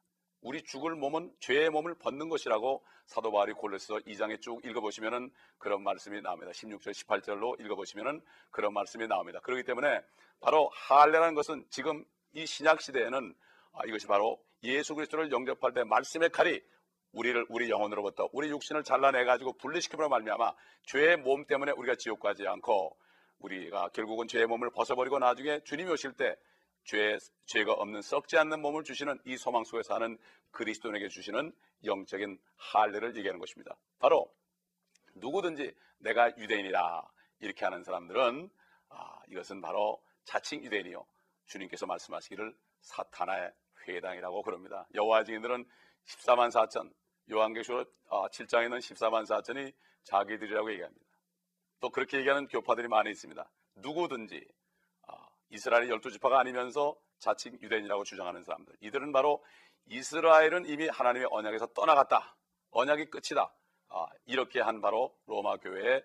우리 0.44 0.62
죽을 0.62 0.96
몸은 0.96 1.34
죄의 1.40 1.70
몸을 1.70 1.96
벗는 1.96 2.30
것이라고 2.30 2.84
사도 3.06 3.32
바울이 3.32 3.54
골로새서 3.54 4.00
2장에 4.00 4.42
쭉 4.42 4.64
읽어보시면은 4.66 5.32
그런 5.58 5.84
말씀이 5.84 6.22
나옵니다. 6.22 6.52
16절, 6.52 6.92
18절로 6.92 7.60
읽어보시면은 7.60 8.22
그런 8.52 8.74
말씀이 8.74 9.08
나옵니다. 9.08 9.40
그렇기 9.42 9.64
때문에 9.64 10.02
바로 10.40 10.70
할례라는 10.74 11.34
것은 11.36 11.66
지금 11.70 12.06
이 12.34 12.46
신약 12.46 12.82
시대에는 12.82 13.34
아, 13.74 13.82
이것이 13.88 14.06
바로 14.08 14.40
예수 14.64 14.96
그리스도를 14.96 15.32
영접할 15.32 15.74
때 15.74 15.84
말씀의 15.84 16.30
칼이 16.30 16.62
우리를 17.14 17.46
우리 17.50 17.70
영혼으로부터 17.70 18.30
우리 18.34 18.50
육신을 18.50 18.84
잘라내 18.84 19.24
가지고 19.24 19.54
분리시키므로 19.54 20.10
말미암아 20.10 20.54
죄의 20.84 21.18
몸 21.18 21.46
때문에 21.46 21.72
우리가 21.72 21.96
지옥 21.96 22.20
가지 22.20 22.46
않고 22.48 22.98
우리가 23.40 23.90
결국은 23.90 24.28
죄의 24.28 24.48
몸을 24.48 24.72
벗어버리고 24.72 25.20
나중에 25.20 25.60
주님이 25.64 25.92
오실 25.92 26.14
때 26.14 26.36
죄, 26.84 27.18
죄가 27.46 27.74
없는 27.74 28.02
썩지 28.02 28.38
않는 28.38 28.62
몸을 28.62 28.84
주시는 28.84 29.20
이 29.25 29.38
소망 29.38 29.63
속에 29.63 29.84
사는 29.84 30.18
그리스도인에게 30.52 31.08
주시는 31.08 31.54
영적인 31.86 32.40
할례를 32.58 33.16
얘기하는 33.18 33.40
것입니다. 33.40 33.75
바로 34.00 34.34
누구든지 35.16 35.74
내가 36.00 36.36
유대인이라 36.38 37.04
이렇게 37.40 37.66
하는 37.66 37.84
사람들은 37.84 38.50
아, 38.90 39.20
이것은 39.28 39.62
바로 39.62 40.02
자칭 40.24 40.63
유대인이요 40.63 41.06
주님께서 41.46 41.86
말씀하시기를 41.86 42.56
사탄의 42.82 43.52
회당이라고 43.88 44.42
그럽니다. 44.44 44.88
여호와 44.94 45.24
증인들은 45.24 45.66
14만 46.06 46.50
4천 46.52 46.94
요한계시록 47.32 47.92
7장에는 48.10 48.74
아, 48.74 48.78
14만 48.78 49.25
4천이 49.25 49.74
자기들이라고 50.04 50.72
얘기합니다. 50.74 51.06
또 51.80 51.90
그렇게 51.90 52.18
얘기하는 52.18 52.48
교파들이 52.48 52.88
많이 52.88 53.10
있습니다. 53.12 53.50
누구든지 53.75 54.46
아, 54.46 54.62
이스라엘의 55.53 55.89
열두 55.89 56.12
지파가 56.12 56.39
아니면서 56.39 56.95
자칭 57.19 57.57
유대인이라고 57.62 58.03
주장하는 58.03 58.43
사람들. 58.43 58.75
이들은 58.81 59.12
바로 59.12 59.43
이스라엘은 59.86 60.65
이미 60.67 60.88
하나님의 60.88 61.27
언약에서 61.31 61.67
떠나갔다. 61.67 62.36
언약이 62.72 63.10
끝이다. 63.10 63.53
아, 63.89 64.07
이렇게 64.25 64.60
한 64.60 64.81
바로 64.81 65.15
로마 65.27 65.57
교회의 65.57 66.03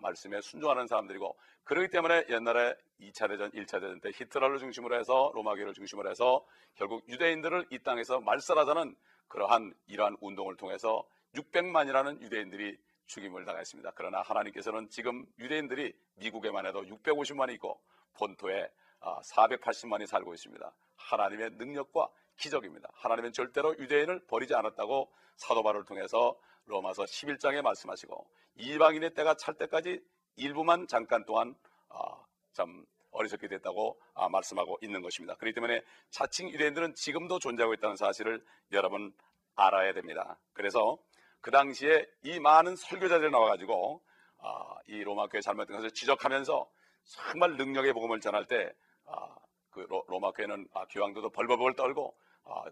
말씀에 0.00 0.40
순종하는 0.40 0.86
사람들이고 0.86 1.36
그렇기 1.64 1.88
때문에 1.88 2.26
옛날에 2.28 2.74
2차 3.00 3.28
대전, 3.28 3.50
1차 3.50 3.80
대전 3.80 4.00
때 4.00 4.10
히트러를 4.14 4.58
중심으로 4.58 4.98
해서 4.98 5.32
로마 5.34 5.54
교회를 5.54 5.74
중심으로 5.74 6.10
해서 6.10 6.44
결국 6.74 7.06
유대인들을 7.08 7.66
이 7.70 7.78
땅에서 7.80 8.20
말살하자는 8.20 8.94
그러한 9.28 9.74
이러한 9.86 10.16
운동을 10.20 10.56
통해서 10.56 11.04
600만이라는 11.34 12.20
유대인들이 12.22 12.76
죽임을 13.06 13.44
당했습니다. 13.44 13.92
그러나 13.94 14.22
하나님께서는 14.22 14.88
지금 14.88 15.26
유대인들이 15.38 15.94
미국에만 16.16 16.66
해도 16.66 16.82
650만이 16.82 17.54
있고 17.54 17.80
본토에 18.14 18.70
480만이 19.00 20.02
아, 20.02 20.06
살고 20.06 20.34
있습니다. 20.34 20.72
하나님의 20.96 21.50
능력과 21.52 22.08
기적입니다. 22.36 22.88
하나님은 22.94 23.32
절대로 23.32 23.76
유대인을 23.78 24.26
버리지 24.26 24.54
않았다고 24.54 25.12
사도 25.36 25.62
바울을 25.62 25.84
통해서 25.84 26.38
로마서 26.66 27.04
11장에 27.04 27.62
말씀하시고 27.62 28.26
이방인의 28.56 29.14
때가 29.14 29.34
찰 29.34 29.54
때까지 29.54 30.00
일부만 30.36 30.86
잠깐 30.86 31.24
동안 31.24 31.54
아, 31.88 32.24
참 32.52 32.84
어리석게 33.10 33.48
됐다고 33.48 34.00
아, 34.14 34.28
말씀하고 34.28 34.78
있는 34.82 35.02
것입니다. 35.02 35.34
그렇기 35.36 35.54
때문에 35.54 35.82
자칭 36.10 36.48
유대인들은 36.50 36.94
지금도 36.94 37.38
존재하고 37.38 37.74
있다는 37.74 37.96
사실을 37.96 38.44
여러분 38.72 39.12
알아야 39.54 39.92
됩니다. 39.92 40.38
그래서 40.52 40.98
그 41.42 41.50
당시에 41.50 42.06
이 42.22 42.38
많은 42.40 42.76
설교자들이 42.76 43.30
나와가지고 43.30 44.00
아, 44.38 44.76
이 44.86 45.02
로마 45.02 45.26
교회 45.26 45.40
잘못된 45.40 45.76
것을 45.76 45.90
지적하면서 45.90 46.70
정말 47.04 47.56
능력의 47.56 47.92
복음을 47.92 48.20
전할 48.20 48.46
때그 48.46 49.86
로마 50.06 50.30
교회는 50.30 50.68
교황들도 50.90 51.30
벌벌벌 51.30 51.74
떨고 51.74 52.16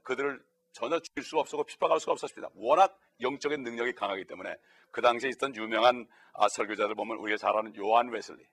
그들을 0.04 0.42
전혀 0.72 1.00
죽일 1.00 1.24
수가 1.24 1.40
없었고 1.40 1.64
핍박할 1.64 1.98
수가 1.98 2.12
없었습니다. 2.12 2.50
워낙 2.54 2.96
영적인 3.20 3.62
능력이 3.62 3.94
강하기 3.94 4.24
때문에 4.26 4.56
그 4.92 5.02
당시에 5.02 5.30
있던 5.30 5.54
유명한 5.56 6.06
설교자들 6.50 6.94
보면 6.94 7.18
우리가 7.18 7.36
잘 7.38 7.56
아는 7.56 7.74
요한 7.76 8.08
웨슬리 8.08 8.44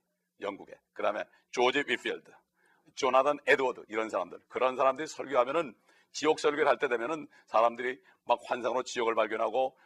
영국에. 0.42 0.74
그 0.94 1.04
다음에 1.04 1.24
조지 1.52 1.84
위필드, 1.88 2.32
조나단 2.96 3.38
에드워드 3.46 3.86
이런 3.88 4.10
사람들. 4.10 4.40
그런 4.48 4.76
사람들이 4.76 5.08
설교하면은 5.08 5.76
지옥 6.12 6.40
설교를 6.40 6.68
할 6.68 6.78
때 6.80 6.88
되면은 6.88 7.28
사람들이 7.46 8.02
막 8.26 8.40
환상으로 8.46 8.82
지옥을 8.82 9.14
발견하고 9.14 9.78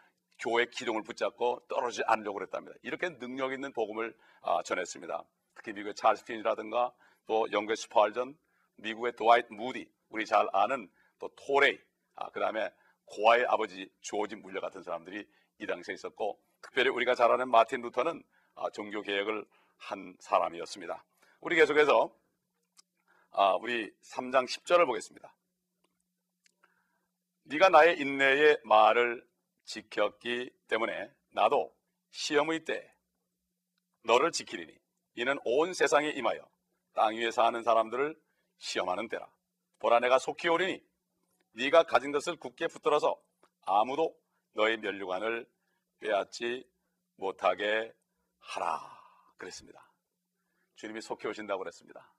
교회 0.42 0.66
기둥을 0.66 1.04
붙잡고 1.04 1.62
떨어지지 1.70 2.04
않으려고 2.08 2.40
그랬답니다. 2.40 2.76
이렇게 2.82 3.18
능력 3.20 3.54
있는 3.54 3.72
복음을 3.72 4.16
아, 4.42 4.62
전했습니다. 4.64 5.24
특히 5.56 5.72
미국의 5.74 5.94
찰스 5.94 6.26
핀이라든가 6.26 6.92
또 7.28 7.48
영국의 7.52 7.78
스파전 7.78 8.36
미국의 8.78 9.16
드와이트 9.16 9.54
무디, 9.54 9.88
우리 10.10 10.26
잘 10.26 10.48
아는 10.52 10.90
또 11.20 11.30
토레이, 11.36 11.78
아, 12.16 12.30
그 12.32 12.40
다음에 12.40 12.72
고아의 13.06 13.46
아버지 13.46 13.88
조지 14.02 14.36
물려 14.36 14.60
같은 14.60 14.82
사람들이 14.82 15.28
이 15.60 15.68
당시에 15.68 15.94
있었고, 15.94 16.42
특별히 16.62 16.90
우리가 16.90 17.14
잘 17.14 17.32
아는 17.32 17.50
마틴 17.50 17.82
루터는 17.82 18.24
아, 18.56 18.70
종교 18.72 19.02
개혁을 19.04 19.46
한 19.78 20.16
사람이었습니다. 20.20 21.04
우리 21.42 21.56
계속해서 21.56 22.12
아, 23.32 23.54
우리 23.56 23.92
3장 24.02 24.48
10절을 24.48 24.88
보겠습니다. 24.88 25.34
네가 27.44 27.70
나의 27.70 28.00
인내의 28.00 28.60
말을 28.64 29.24
지켰기 29.66 30.52
때문에 30.68 31.12
나도 31.32 31.76
시험의 32.10 32.66
때 32.66 32.94
너를 34.04 34.32
지키리니 34.32 34.74
이는 35.16 35.38
온 35.44 35.74
세상에 35.74 36.10
임하여 36.10 36.48
땅 36.94 37.16
위에 37.16 37.32
사는 37.32 37.62
사람들을 37.64 38.20
시험하는 38.58 39.08
때라. 39.10 39.32
보라 39.80 40.00
내가 40.00 40.20
속히 40.20 40.48
오리니 40.50 40.82
네가 41.54 41.84
가진 41.84 42.12
것을 42.12 42.36
굳게 42.38 42.68
붙들어서 42.68 43.22
아무도 43.66 44.16
너의 44.54 44.78
면류관을 44.78 45.48
빼앗지 46.00 46.68
못하게 47.16 47.94
하라. 48.40 49.02
그랬습니다. 49.38 49.92
주님이 50.76 51.02
속히 51.02 51.28
오신다고 51.28 51.60
그랬습니다. 51.60 52.14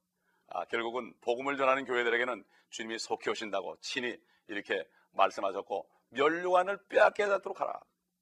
아, 0.48 0.64
결국은 0.66 1.14
복음을 1.20 1.56
전하는 1.56 1.84
교회들에게는 1.84 2.44
주님이 2.70 2.98
속히 2.98 3.30
오신다고 3.30 3.76
친히 3.80 4.16
이렇게 4.48 4.86
말씀하셨고 5.12 5.88
면류관을 6.12 6.78
빼앗게 6.88 7.24
하도록 7.24 7.60
하라. 7.60 7.80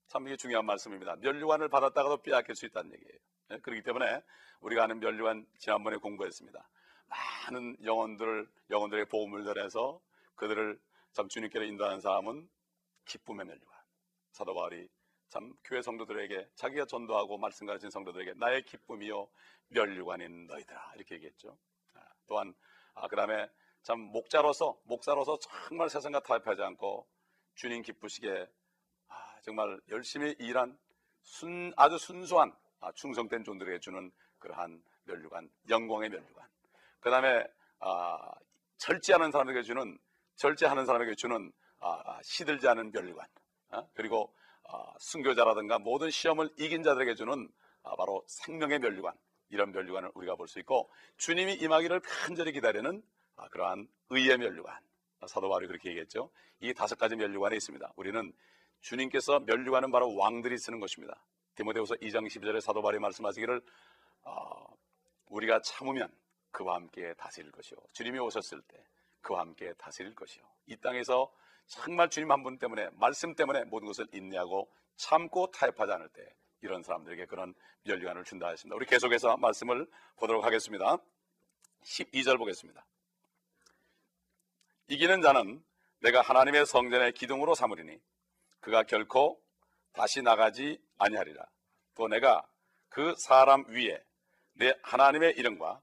참 0.09 0.26
이게 0.26 0.37
중요한 0.37 0.66
말씀입니다. 0.66 1.16
면류관을 1.16 1.68
받았다가도 1.68 2.23
빼앗길 2.23 2.54
수 2.54 2.66
있다는 2.66 2.92
얘기예요. 2.92 3.18
네? 3.49 3.59
그렇기 3.61 3.82
때문에 3.82 4.23
우리가 4.61 4.85
아는 4.85 5.00
면류관 5.00 5.47
지난번에 5.59 5.97
공부했습니다. 5.97 6.68
많은 7.06 7.76
영혼들을 7.85 8.49
영혼들의 8.70 9.06
복음을 9.06 9.44
전해서 9.44 10.00
그들을 10.37 10.80
참 11.12 11.28
주님께로 11.28 11.64
인도하는 11.64 12.00
사람은 12.00 12.49
기쁨의 13.06 13.47
면류관. 13.47 13.78
사도 14.32 14.54
바울이 14.54 14.88
참 15.28 15.52
교회 15.64 15.82
성도들에게 15.82 16.50
자기가 16.54 16.87
전도하고 16.87 17.38
말씀 17.38 17.66
가르친 17.66 17.90
성도들에게 17.90 18.35
나의 18.37 18.64
기쁨이요 18.64 19.28
면류관인 19.68 20.47
너희들아 20.47 20.92
이렇게 20.97 21.16
얘기했죠. 21.16 21.56
아, 21.94 22.00
또한 22.26 22.54
아, 22.94 23.09
그다음에 23.09 23.49
참 23.82 23.99
목자로서 23.99 24.78
목사로서 24.85 25.38
정말 25.38 25.88
세상과 25.88 26.20
타협하지 26.20 26.62
않고 26.62 27.06
주님 27.61 27.83
기쁘시게 27.83 28.49
아, 29.09 29.14
정말 29.43 29.79
열심히 29.90 30.35
일한 30.38 30.79
순, 31.21 31.75
아주 31.76 31.99
순수한 31.99 32.57
아, 32.81 32.90
충성된 32.93 33.45
존들에게 33.45 33.81
주는 33.81 34.11
그러한 34.38 34.83
면류관 35.05 35.50
영광의 35.69 36.09
면류관 36.09 36.49
그 37.00 37.11
다음에 37.11 37.47
아, 37.81 38.33
절제하는 38.79 39.31
사람에게 39.31 39.62
주는 39.62 39.99
절제하는 40.37 40.87
사람에게 40.87 41.14
주는 41.17 41.52
아, 41.81 42.02
아, 42.07 42.21
시들지 42.23 42.67
않은 42.67 42.93
면류관 42.93 43.29
어? 43.73 43.90
그리고 43.93 44.35
아, 44.67 44.95
순교자라든가 44.99 45.81
모든 45.81 46.09
시험을 46.09 46.49
이긴 46.57 46.83
자들에게 46.83 47.14
주는 47.14 47.46
아, 47.83 47.94
바로 47.94 48.25
생명의 48.27 48.79
면류관 48.79 49.14
이런 49.51 49.73
면류관을 49.73 50.12
우리가 50.14 50.35
볼 50.37 50.49
수 50.49 50.61
있고 50.61 50.90
주님이 51.18 51.57
임하기를 51.57 52.01
간절히 52.01 52.53
기다리는 52.53 53.03
아, 53.37 53.49
그러한 53.49 53.87
의의 54.09 54.38
면류관. 54.38 54.89
사도 55.26 55.48
바울이 55.48 55.66
그렇게 55.66 55.90
얘기했죠. 55.90 56.30
이 56.61 56.72
다섯 56.74 56.98
가지 56.98 57.16
면류관이 57.16 57.56
있습니다. 57.56 57.92
우리는 57.96 58.33
주님께서 58.80 59.40
면류관은 59.40 59.90
바로 59.90 60.14
왕들이 60.16 60.56
쓰는 60.59 60.80
것입니다. 60.80 61.22
디모데후서 61.54 61.96
2장 61.96 62.26
12절에 62.26 62.61
사도 62.61 62.80
바울이 62.83 62.98
말씀하시기를 62.98 63.61
어, 64.22 64.66
우리가 65.26 65.61
참으면 65.62 66.11
그와 66.50 66.76
함께 66.76 67.14
다스릴 67.14 67.52
것이요. 67.52 67.78
주님이 67.92 68.18
오셨을 68.18 68.62
때 68.62 68.83
그와 69.20 69.40
함께 69.40 69.72
다스릴 69.74 70.14
것이요. 70.14 70.42
이 70.66 70.76
땅에서 70.76 71.30
정말 71.66 72.09
주님 72.09 72.30
한 72.33 72.42
분 72.42 72.59
때문에 72.59 72.88
말씀 72.94 73.35
때문에 73.35 73.64
모든 73.64 73.87
것을 73.87 74.06
인내하고 74.12 74.70
참고 74.96 75.50
타협하지 75.50 75.92
않을 75.92 76.09
때 76.09 76.35
이런 76.62 76.83
사람들에게 76.83 77.26
그런 77.26 77.54
면류관을 77.85 78.24
준다 78.24 78.48
했습니다. 78.48 78.74
우리 78.76 78.87
계속해서 78.87 79.37
말씀을 79.37 79.87
보도록 80.16 80.44
하겠습니다. 80.44 80.98
12절 81.83 82.38
보겠습니다. 82.38 82.85
이기는 84.90 85.22
자는 85.22 85.62
내가 86.00 86.20
하나님의 86.20 86.66
성전의 86.66 87.12
기둥으로 87.12 87.55
삼으리니 87.55 87.96
그가 88.61 88.83
결코 88.83 89.40
다시 89.92 90.20
나가지 90.20 90.79
아니하리라. 90.98 91.44
또 91.94 92.09
내가 92.09 92.44
그 92.88 93.14
사람 93.16 93.64
위에 93.68 94.03
내 94.55 94.74
하나님의 94.83 95.35
이름과 95.37 95.81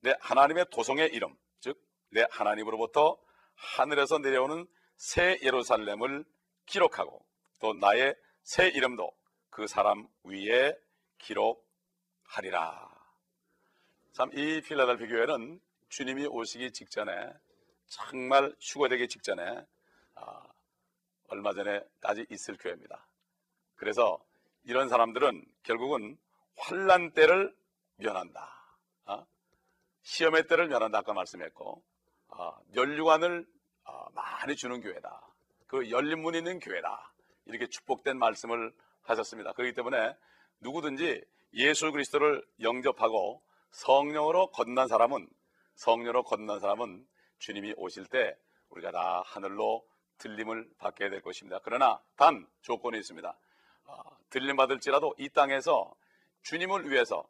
내 0.00 0.14
하나님의 0.20 0.66
도성의 0.70 1.08
이름, 1.12 1.34
즉 1.60 1.78
내 2.10 2.26
하나님으로부터 2.30 3.18
하늘에서 3.54 4.18
내려오는 4.18 4.66
새 4.96 5.38
예루살렘을 5.42 6.24
기록하고 6.66 7.24
또 7.60 7.72
나의 7.74 8.14
새 8.42 8.68
이름도 8.68 9.10
그 9.48 9.66
사람 9.66 10.06
위에 10.24 10.74
기록하리라. 11.18 12.88
참 14.12 14.30
이 14.34 14.60
필라델피 14.62 15.06
교회는 15.06 15.60
주님이 15.90 16.26
오시기 16.26 16.72
직전에 16.72 17.32
정말 17.86 18.54
휴거되기 18.60 19.08
직전에 19.08 19.66
아, 20.14 20.42
얼마 21.28 21.52
전에까지 21.52 22.26
있을 22.30 22.56
교회입니다. 22.56 23.06
그래서 23.74 24.24
이런 24.64 24.88
사람들은 24.88 25.44
결국은 25.64 26.16
환란 26.56 27.12
때를 27.12 27.54
면한다. 27.96 28.54
어? 29.06 29.26
시험의 30.02 30.46
때를 30.46 30.68
면한다 30.68 30.98
아까 30.98 31.12
말씀했고 31.12 31.82
어, 32.28 32.56
연류관을 32.76 33.46
어, 33.84 34.10
많이 34.14 34.54
주는 34.54 34.80
교회다. 34.80 35.26
그 35.66 35.90
열린 35.90 36.22
문 36.22 36.36
있는 36.36 36.60
교회다. 36.60 37.12
이렇게 37.46 37.66
축복된 37.66 38.16
말씀을 38.16 38.72
하셨습니다. 39.02 39.52
그렇기 39.54 39.74
때문에 39.74 40.16
누구든지 40.60 41.24
예수 41.54 41.90
그리스도를 41.90 42.46
영접하고 42.60 43.42
성령으로 43.70 44.52
건넌 44.52 44.86
사람은 44.86 45.28
성령으로 45.74 46.22
건넌 46.22 46.60
사람은 46.60 47.06
주님이 47.38 47.74
오실 47.76 48.06
때 48.06 48.36
우리가 48.68 48.90
다 48.90 49.22
하늘로 49.24 49.84
들림을 50.18 50.68
받게 50.78 51.08
될 51.08 51.22
것입니다. 51.22 51.60
그러나 51.64 52.00
단 52.16 52.46
조건이 52.62 52.98
있습니다. 52.98 53.36
어, 53.84 54.02
들림 54.28 54.56
받을지라도 54.56 55.14
이 55.18 55.28
땅에서 55.30 55.94
주님을 56.42 56.90
위해서 56.90 57.26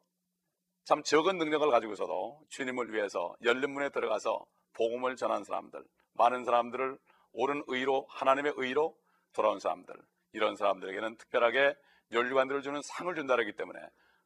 참 0.85 1.03
적은 1.03 1.39
능력을 1.39 1.71
가지고 1.71 1.93
있어도 1.93 2.41
주님을 2.49 2.93
위해서 2.93 3.35
열린 3.43 3.71
문에 3.73 3.91
들어가서 3.91 4.45
복음을 4.73 5.17
전한 5.17 5.45
사람들, 5.45 5.85
많은 6.15 6.45
사람들을 6.45 6.99
옳은 7.33 7.65
의로 7.69 8.07
하나님의 8.11 8.55
의로 8.57 8.97
돌아온 9.33 9.61
사람들, 9.61 9.95
이런 10.33 10.57
사람들에게는 10.57 11.17
특별하게 11.17 11.77
연류관들을 12.13 12.63
주는 12.63 12.81
상을 12.83 13.15
준다기 13.15 13.53
때문에 13.55 13.79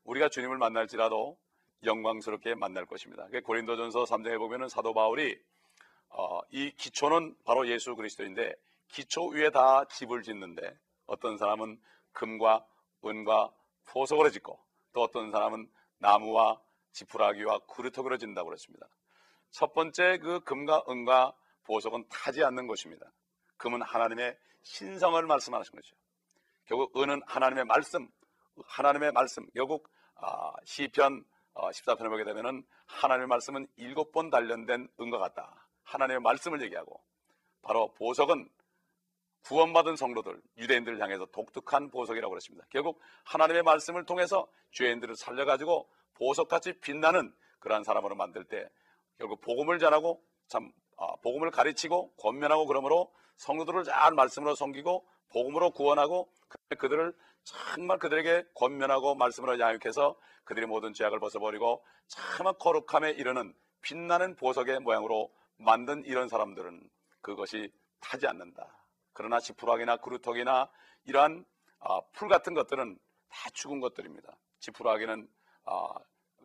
우리가 0.04 0.28
주님을 0.28 0.56
만날지라도 0.58 1.36
영광스럽게 1.84 2.54
만날 2.54 2.86
것입니다. 2.86 3.26
고린도전서 3.44 4.04
3장에 4.04 4.38
보면은 4.38 4.68
사도 4.68 4.94
바울이 4.94 5.38
어, 6.10 6.40
이 6.50 6.70
기초는 6.72 7.36
바로 7.44 7.68
예수 7.68 7.94
그리스도인데 7.96 8.54
기초 8.88 9.28
위에 9.28 9.50
다 9.50 9.84
집을 9.86 10.22
짓는데 10.22 10.76
어떤 11.06 11.36
사람은 11.36 11.80
금과 12.12 12.64
은과 13.04 13.50
보석으로 13.86 14.30
짓고 14.30 14.58
또 14.92 15.02
어떤 15.02 15.30
사람은 15.30 15.68
나무와 15.98 16.60
지푸라기와 16.92 17.58
구르터기로 17.66 18.18
짓는다고 18.18 18.48
그랬습니다. 18.48 18.86
첫 19.50 19.72
번째 19.72 20.18
그 20.18 20.40
금과 20.40 20.84
은과 20.88 21.34
보석은 21.64 22.04
타지 22.08 22.44
않는 22.44 22.66
것입니다. 22.66 23.12
금은 23.56 23.82
하나님의 23.82 24.36
신성을 24.62 25.20
말씀하시는 25.22 25.80
거죠. 25.80 25.96
결국 26.66 26.96
은은 26.96 27.22
하나님의 27.26 27.64
말씀, 27.64 28.08
하나님의 28.64 29.12
말씀. 29.12 29.46
결국 29.54 29.88
아, 30.16 30.52
시편 30.64 31.24
14편을 31.54 32.06
어, 32.06 32.10
보게 32.10 32.24
되면은 32.24 32.64
하나님의 32.86 33.28
말씀은 33.28 33.66
일곱 33.76 34.12
번 34.12 34.30
단련된 34.30 34.88
은과 35.00 35.18
같다. 35.18 35.68
하나님의 35.84 36.20
말씀을 36.20 36.62
얘기하고 36.62 37.00
바로 37.62 37.92
보석은 37.94 38.48
구원받은 39.42 39.96
성도들, 39.96 40.40
유대인들을 40.56 41.00
향해서 41.00 41.26
독특한 41.26 41.90
보석이라고 41.90 42.30
그랬습니다. 42.30 42.66
결국 42.70 43.00
하나님의 43.24 43.62
말씀을 43.62 44.04
통해서 44.06 44.48
죄인들을 44.72 45.16
살려가지고 45.16 45.88
보석같이 46.14 46.80
빛나는 46.80 47.34
그러한 47.58 47.84
사람으로 47.84 48.14
만들 48.14 48.44
때 48.44 48.68
결국 49.18 49.40
복음을 49.42 49.78
전하고 49.78 50.22
참 50.48 50.72
아, 50.96 51.14
복음을 51.22 51.50
가르치고 51.50 52.14
권면하고 52.16 52.66
그러므로 52.66 53.12
성도들을 53.36 53.84
잘 53.84 54.12
말씀으로 54.12 54.54
섬기고 54.54 55.06
복음으로 55.34 55.72
구원하고 55.72 56.32
그들을 56.78 57.12
정말 57.42 57.98
그들에게 57.98 58.44
권면하고 58.54 59.16
말씀으로 59.16 59.58
양육해서 59.58 60.16
그들이 60.44 60.66
모든 60.66 60.94
죄악을 60.94 61.18
벗어버리고 61.18 61.84
참 62.06 62.52
거룩함에 62.58 63.10
이르는 63.10 63.52
빛나는 63.82 64.36
보석의 64.36 64.80
모양으로 64.80 65.30
만든 65.56 66.04
이런 66.04 66.28
사람들은 66.28 66.88
그것이 67.20 67.72
타지 68.00 68.26
않는다. 68.26 68.78
그러나 69.12 69.40
지푸라기나 69.40 69.98
그루터기나 69.98 70.70
이러한 71.04 71.44
아, 71.80 72.00
풀 72.12 72.28
같은 72.28 72.54
것들은 72.54 72.98
다 73.28 73.50
죽은 73.52 73.80
것들입니다. 73.80 74.36
지푸라기는 74.60 75.28
아, 75.64 75.88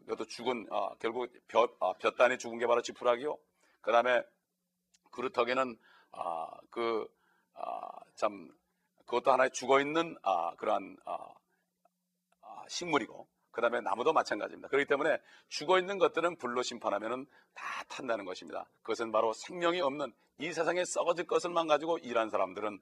이것도 0.04 0.26
죽은 0.26 0.68
아, 0.72 0.90
결국 1.00 1.32
벼, 1.48 1.70
아, 1.80 1.94
볕단이 1.94 2.38
죽은 2.38 2.58
게 2.58 2.68
바로 2.68 2.82
지푸라기요. 2.82 3.38
그 3.82 3.92
다음에 3.92 4.22
그루터기는 5.12 5.78
아, 6.12 6.48
그, 6.70 7.08
아, 7.54 7.90
참 8.16 8.50
그것도 9.10 9.32
하나의 9.32 9.52
죽어 9.52 9.82
있는 9.82 10.16
아, 10.24 10.56
그러한 10.56 10.98
아, 11.06 11.18
아, 12.42 12.64
식물이고 12.68 13.28
그 13.52 13.62
다음에 13.62 13.82
나무도 13.82 14.14
마찬가지입니다. 14.14 14.70
그렇기 14.70 14.88
때문에 14.88 15.18
죽어 15.50 15.80
있는 15.80 15.98
것들은 15.98 16.38
불로 16.38 16.62
심판하면은 16.62 17.26
다 17.54 17.84
탄다는 17.90 18.24
것입니다. 18.26 18.70
그것은 18.84 19.12
바로 19.12 19.34
생명이 19.34 19.82
없는 19.82 20.14
이 20.38 20.54
세상에 20.54 20.86
썩어질 20.86 21.28
것을만 21.28 21.68
가지고 21.68 21.98
일한 21.98 22.30
사람들은 22.30 22.80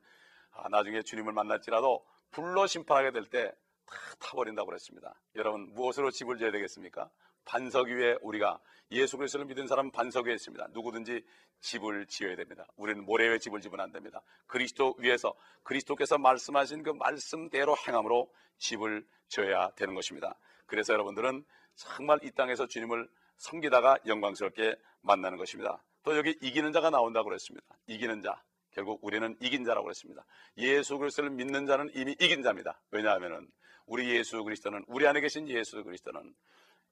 아, 0.52 0.70
나중에 0.70 1.02
주님을 1.02 1.34
만날지라도 1.34 2.06
불로 2.32 2.68
심판하게 2.68 3.12
될 3.12 3.30
때 3.30 3.52
다 3.88 3.96
타버린다고 4.20 4.68
그랬습니다. 4.68 5.16
여러분 5.36 5.74
무엇으로 5.74 6.12
집을 6.12 6.38
지어야 6.38 6.52
되겠습니까? 6.52 7.10
반석 7.48 7.88
위에 7.88 8.18
우리가 8.22 8.60
예수 8.92 9.18
그리스도를 9.18 9.46
믿은 9.48 9.68
사람은 9.68 9.92
반석 9.92 10.28
위에 10.28 10.34
있습니다. 10.34 10.68
누구든지 10.72 11.24
집을 11.62 12.06
지어야 12.06 12.36
됩니다. 12.36 12.66
우리는 12.76 13.04
모래 13.04 13.28
위에 13.28 13.40
집을 13.40 13.62
지으면 13.62 13.80
안 13.80 13.92
됩니다. 13.92 14.22
그리스도 14.46 14.96
위에서 15.00 15.34
그리스도께서 15.64 16.18
말씀하신 16.18 16.84
그 16.84 16.92
말씀대로 16.92 17.76
행함으로 17.88 18.32
집을 18.58 19.06
지어야 19.30 19.72
되는 19.72 19.96
것입니다. 19.96 20.38
그래서 20.66 20.94
여러분들은 20.94 21.44
정말 21.76 22.20
이 22.24 22.32
땅에서 22.32 22.68
주님을 22.68 23.08
섬기다가 23.38 23.98
영광스럽게 24.06 24.76
만나는 25.02 25.38
것입니다. 25.38 25.82
또 26.04 26.18
여기 26.18 26.36
이기는 26.42 26.72
자가 26.74 26.90
나온다고 26.90 27.30
그랬습니다. 27.30 27.66
이기는 27.88 28.22
자. 28.22 28.42
결국 28.72 29.00
우리는 29.04 29.36
이긴 29.42 29.66
자라고 29.66 29.86
그랬습니다. 29.86 30.24
예수 30.58 31.00
그리스도를 31.00 31.32
믿는 31.32 31.66
자는 31.66 31.90
이미 31.96 32.12
이긴 32.20 32.44
자입니다. 32.44 32.80
왜냐하면은 32.92 33.50
우리 33.88 34.16
예수 34.16 34.44
그리스도는 34.44 34.86
우리 34.88 35.08
안에 35.08 35.20
계신 35.20 35.50
예수 35.50 35.84
그리스도는 35.84 36.36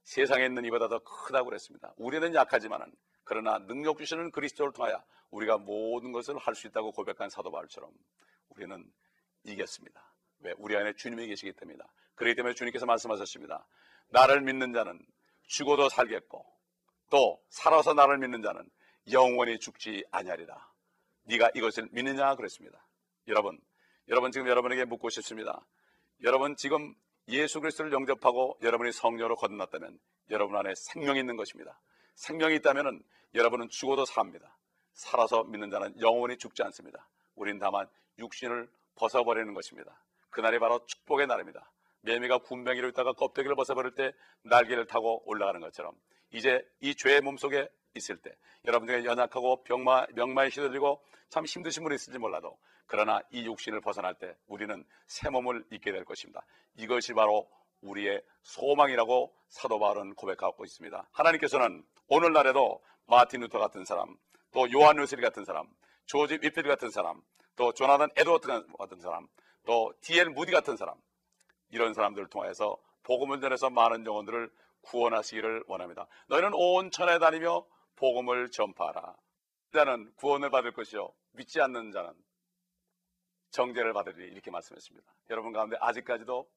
세상에 0.06 0.46
있는 0.46 0.64
이보다 0.66 0.88
더 0.88 1.00
크다고 1.00 1.50
그랬습니다. 1.50 1.94
우리는 1.98 2.34
약하지만은 2.34 2.92
그러나 3.24 3.58
능력 3.60 3.98
주시는 3.98 4.32
그리스도를 4.32 4.72
통하여 4.72 5.04
우리가 5.32 5.58
모든 5.58 6.12
것을 6.12 6.38
할 6.38 6.56
수 6.56 6.68
있다고 6.68 6.92
고백한 6.92 7.30
사도 7.30 7.52
바울처럼 7.52 7.92
우리는 8.50 8.86
이겼습니다. 9.44 10.14
왜? 10.40 10.54
우리 10.58 10.78
안에 10.78 10.94
주님이 10.94 11.28
계시기 11.28 11.54
때문이다. 11.54 11.86
그렇기 12.14 12.36
때문에 12.36 12.54
주님께서 12.54 12.86
말씀하셨습니다. 12.86 13.68
나를 14.10 14.42
믿는 14.42 14.74
자는 14.74 15.04
죽어도 15.48 15.90
살겠고 15.90 16.46
또 17.10 17.44
살아서 17.50 17.94
나를 17.94 18.20
믿는 18.20 18.42
자는 18.44 18.70
영원히 19.12 19.60
죽지 19.60 20.06
아니하리라. 20.12 20.56
네가 21.24 21.52
이것을 21.56 21.90
믿느냐 21.92 22.36
그랬습니다. 22.36 22.86
여러분, 23.28 23.60
여러분 24.08 24.32
지금 24.32 24.48
여러분에게 24.48 24.86
묻고 24.86 25.10
싶습니다. 25.10 25.66
여러분 26.22 26.56
지금 26.56 26.94
예수 27.28 27.60
그리스도를 27.60 27.92
영접하고 27.92 28.58
여러분이 28.62 28.92
성녀로 28.92 29.36
거듭났다면 29.36 29.98
여러분 30.30 30.56
안에 30.58 30.74
생명이 30.76 31.20
있는 31.20 31.38
것입니다. 31.38 31.80
생명이 32.16 32.56
있다면 32.56 33.04
여러분은 33.34 33.70
죽어도 33.70 34.06
삽니다. 34.06 34.58
살아서 34.94 35.44
믿는 35.44 35.70
자는 35.70 36.00
영원히 36.00 36.38
죽지 36.38 36.64
않습니다. 36.64 37.08
우린 37.36 37.60
다만 37.60 37.88
육신을 38.20 38.70
벗어버리는 38.96 39.54
것입니다. 39.54 40.02
그날이 40.30 40.60
바로 40.60 40.86
축복의 40.86 41.28
날입니다. 41.28 41.72
매미가 42.02 42.40
군뱅이로 42.40 42.90
있다가 42.90 43.14
껍데기를 43.14 43.56
벗어버릴 43.56 43.96
때 43.96 44.14
날개를 44.44 44.86
타고 44.86 45.24
올라가는 45.26 45.60
것처럼 45.60 45.94
이제 46.32 46.66
이 46.80 46.96
죄의 46.96 47.22
몸속에 47.22 47.68
있을 47.96 48.18
때 48.18 48.32
여러분 48.66 48.88
중에 48.88 49.04
연약하고 49.06 49.64
병마, 49.64 50.08
명마에 50.14 50.50
시달리고 50.50 51.02
참 51.30 51.46
힘드신 51.46 51.84
분이 51.84 51.96
있을지 51.96 52.20
몰라도 52.20 52.58
그러나 52.86 53.22
이 53.32 53.46
육신을 53.46 53.82
벗어날 53.82 54.14
때 54.16 54.36
우리는 54.48 54.86
새 55.08 55.30
몸을 55.30 55.66
입게 55.72 55.92
될 55.92 56.06
것입니다. 56.06 56.46
이것이 56.78 57.14
바로 57.14 57.50
우리의 57.82 58.22
소망이라고 58.44 59.34
사도 59.48 59.80
바울은 59.80 60.16
고백하고 60.16 60.64
있습니다. 60.64 61.10
하나님께서는 61.12 61.84
오늘날에도 62.08 62.82
마틴 63.08 63.42
루터 63.42 63.60
같은 63.60 63.86
사람, 63.86 64.16
또 64.52 64.72
요한 64.72 64.98
웨슬리 64.98 65.22
같은 65.22 65.46
사람, 65.46 65.68
조지 66.06 66.36
위필드 66.42 66.64
같은 66.64 66.90
사람, 66.90 67.22
또 67.56 67.74
조나단 67.74 68.10
에드워드 68.16 68.48
같은 68.78 69.00
사람, 69.00 69.28
또 69.66 69.94
디엘 70.02 70.30
무디 70.30 70.52
같은 70.52 70.78
사람 70.78 70.96
이런 71.70 71.94
사람들을 71.94 72.28
통해서 72.30 72.78
복음을 73.04 73.40
전해서 73.40 73.70
많은 73.70 74.06
영혼들을 74.06 74.52
구원하시기를 74.82 75.64
원합니다. 75.68 76.08
너희는 76.28 76.52
온 76.54 76.92
천에 76.92 77.18
다니며 77.20 77.66
복음을 77.96 78.50
전파하라. 78.52 79.16
자는 79.74 80.14
구원을 80.16 80.50
받을 80.50 80.72
것이요 80.72 81.14
믿지 81.32 81.60
않는 81.62 81.92
자는 81.92 82.14
정죄를 83.52 83.94
받으리니 83.94 84.32
이렇게 84.32 84.52
말씀했습니다. 84.52 85.14
여러분 85.30 85.54
가운데 85.54 85.78
아직까지도 85.80 86.50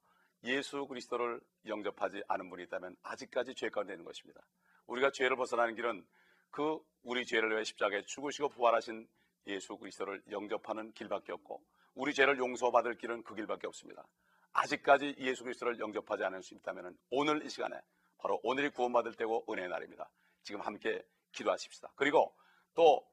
예수 0.44 0.86
그리스도를 0.86 1.40
영접하지 1.66 2.22
않은 2.28 2.48
분이 2.48 2.64
있다면 2.64 2.96
아직까지 3.02 3.54
죄 3.54 3.68
가운데 3.70 3.92
있는 3.92 4.04
것입니다. 4.04 4.40
우리가 4.86 5.10
죄를 5.10 5.36
벗어나는 5.36 5.74
길은 5.74 6.06
그 6.50 6.78
우리 7.02 7.26
죄를 7.26 7.50
위해 7.50 7.64
십자가에 7.64 8.02
죽으시고 8.04 8.50
부활하신 8.50 9.08
예수 9.48 9.76
그리스도를 9.76 10.22
영접하는 10.30 10.92
길밖에 10.92 11.32
없고 11.32 11.62
우리 11.94 12.14
죄를 12.14 12.38
용서받을 12.38 12.96
길은 12.98 13.22
그 13.24 13.34
길밖에 13.34 13.66
없습니다. 13.66 14.06
아직까지 14.52 15.16
예수 15.18 15.44
그리스도를 15.44 15.78
영접하지 15.78 16.24
않을 16.24 16.42
수 16.42 16.54
있다면 16.54 16.96
오늘 17.10 17.44
이 17.44 17.48
시간에 17.48 17.80
바로 18.18 18.40
오늘이 18.42 18.70
구원받을 18.70 19.14
때고 19.14 19.44
은혜의 19.48 19.68
날입니다. 19.68 20.10
지금 20.42 20.60
함께 20.60 21.04
기도하십시다. 21.32 21.92
그리고 21.96 22.34
또 22.74 23.08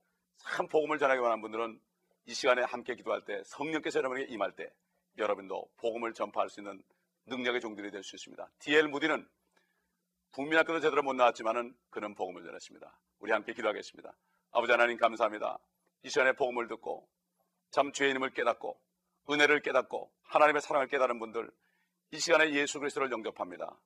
참 0.54 0.67
복음을 0.67 0.99
전하기 0.99 1.19
원하는 1.19 1.41
분들은 1.41 1.80
이 2.28 2.34
시간에 2.34 2.63
함께 2.63 2.95
기도할 2.95 3.23
때 3.23 3.41
성령께서 3.45 3.99
여러분에게 3.99 4.32
임할 4.34 4.56
때 4.56 4.71
여러분도 5.17 5.69
복음을 5.78 6.13
전파할 6.13 6.49
수 6.49 6.60
있는 6.60 6.82
능력의 7.28 7.62
종들이 7.62 7.91
될 7.91 8.04
수 8.04 8.15
있습니다. 8.15 8.47
디엘 8.60 8.88
무디는 8.88 9.28
국민학교도 10.32 10.82
제대로 10.82 11.01
못 11.01 11.13
나왔지만은 11.13 11.75
그는 11.89 12.13
복음을 12.15 12.43
전했습니다. 12.43 12.99
우리 13.19 13.32
함께 13.32 13.54
기도하겠습니다. 13.54 14.13
아버지 14.51 14.71
하나님 14.71 14.97
감사합니다. 14.97 15.58
이 16.04 16.10
시간에 16.10 16.34
복음을 16.34 16.67
듣고 16.67 17.08
참 17.71 17.91
죄인임을 17.91 18.32
깨닫고 18.32 18.80
은혜를 19.30 19.62
깨닫고 19.62 20.12
하나님의 20.23 20.62
사랑을 20.62 20.88
깨달은 20.88 21.19
분들 21.19 21.49
이 22.12 22.19
시간에 22.19 22.51
예수 22.51 22.80
그리스도를 22.80 23.12
영접합니다. 23.12 23.80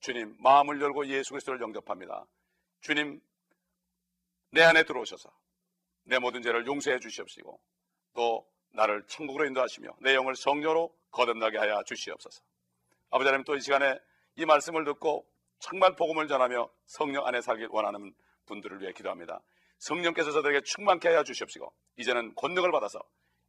주님 0.00 0.36
마음을 0.40 0.80
열고 0.80 1.06
예수 1.06 1.30
그리스도를 1.30 1.60
영접합니다. 1.60 2.26
주님 2.80 3.22
내 4.52 4.62
안에 4.62 4.84
들어오셔서 4.84 5.30
내 6.04 6.18
모든 6.18 6.42
죄를 6.42 6.66
용서해 6.66 6.98
주시옵시고 7.00 7.60
또 8.14 8.46
나를 8.70 9.04
천국으로 9.06 9.46
인도하시며 9.46 9.96
내 10.00 10.14
영을 10.14 10.34
성녀로 10.34 10.94
거듭나게 11.10 11.58
하여 11.58 11.82
주시옵소서. 11.84 12.42
아버지 13.10 13.28
하나님 13.28 13.44
또 13.44 13.54
이 13.56 13.60
시간에 13.60 13.98
이 14.36 14.46
말씀을 14.46 14.84
듣고 14.84 15.26
정말 15.58 15.94
복음을 15.96 16.28
전하며 16.28 16.70
성령 16.86 17.26
안에 17.26 17.40
살길 17.40 17.68
원하는 17.70 18.14
분들을 18.46 18.80
위해 18.80 18.92
기도합니다. 18.92 19.40
성령께서 19.78 20.32
저들에게 20.32 20.62
충만케 20.62 21.08
하여 21.08 21.22
주시옵시고 21.24 21.72
이제는 21.96 22.34
권능을 22.34 22.72
받아서 22.72 23.02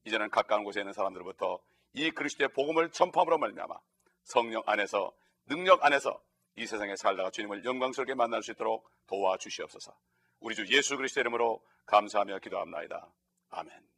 이제는 0.05 0.29
가까운 0.29 0.63
곳에 0.63 0.81
있는 0.81 0.93
사람들로부터 0.93 1.59
이 1.93 2.11
그리스도의 2.11 2.49
복음을 2.49 2.91
전파함으로 2.91 3.37
말미암아 3.37 3.75
성령 4.23 4.63
안에서 4.65 5.13
능력 5.47 5.83
안에서 5.83 6.21
이 6.55 6.65
세상에 6.65 6.95
살다가 6.95 7.29
주님을 7.31 7.65
영광스럽게 7.65 8.13
만날 8.13 8.43
수 8.43 8.51
있도록 8.51 8.89
도와주시옵소서. 9.07 9.93
우리 10.43 10.55
주 10.55 10.67
예수 10.67 10.97
그리스도 10.97 11.21
이름으로 11.21 11.63
감사하며 11.85 12.39
기도합나이다. 12.39 13.09
아멘. 13.49 13.92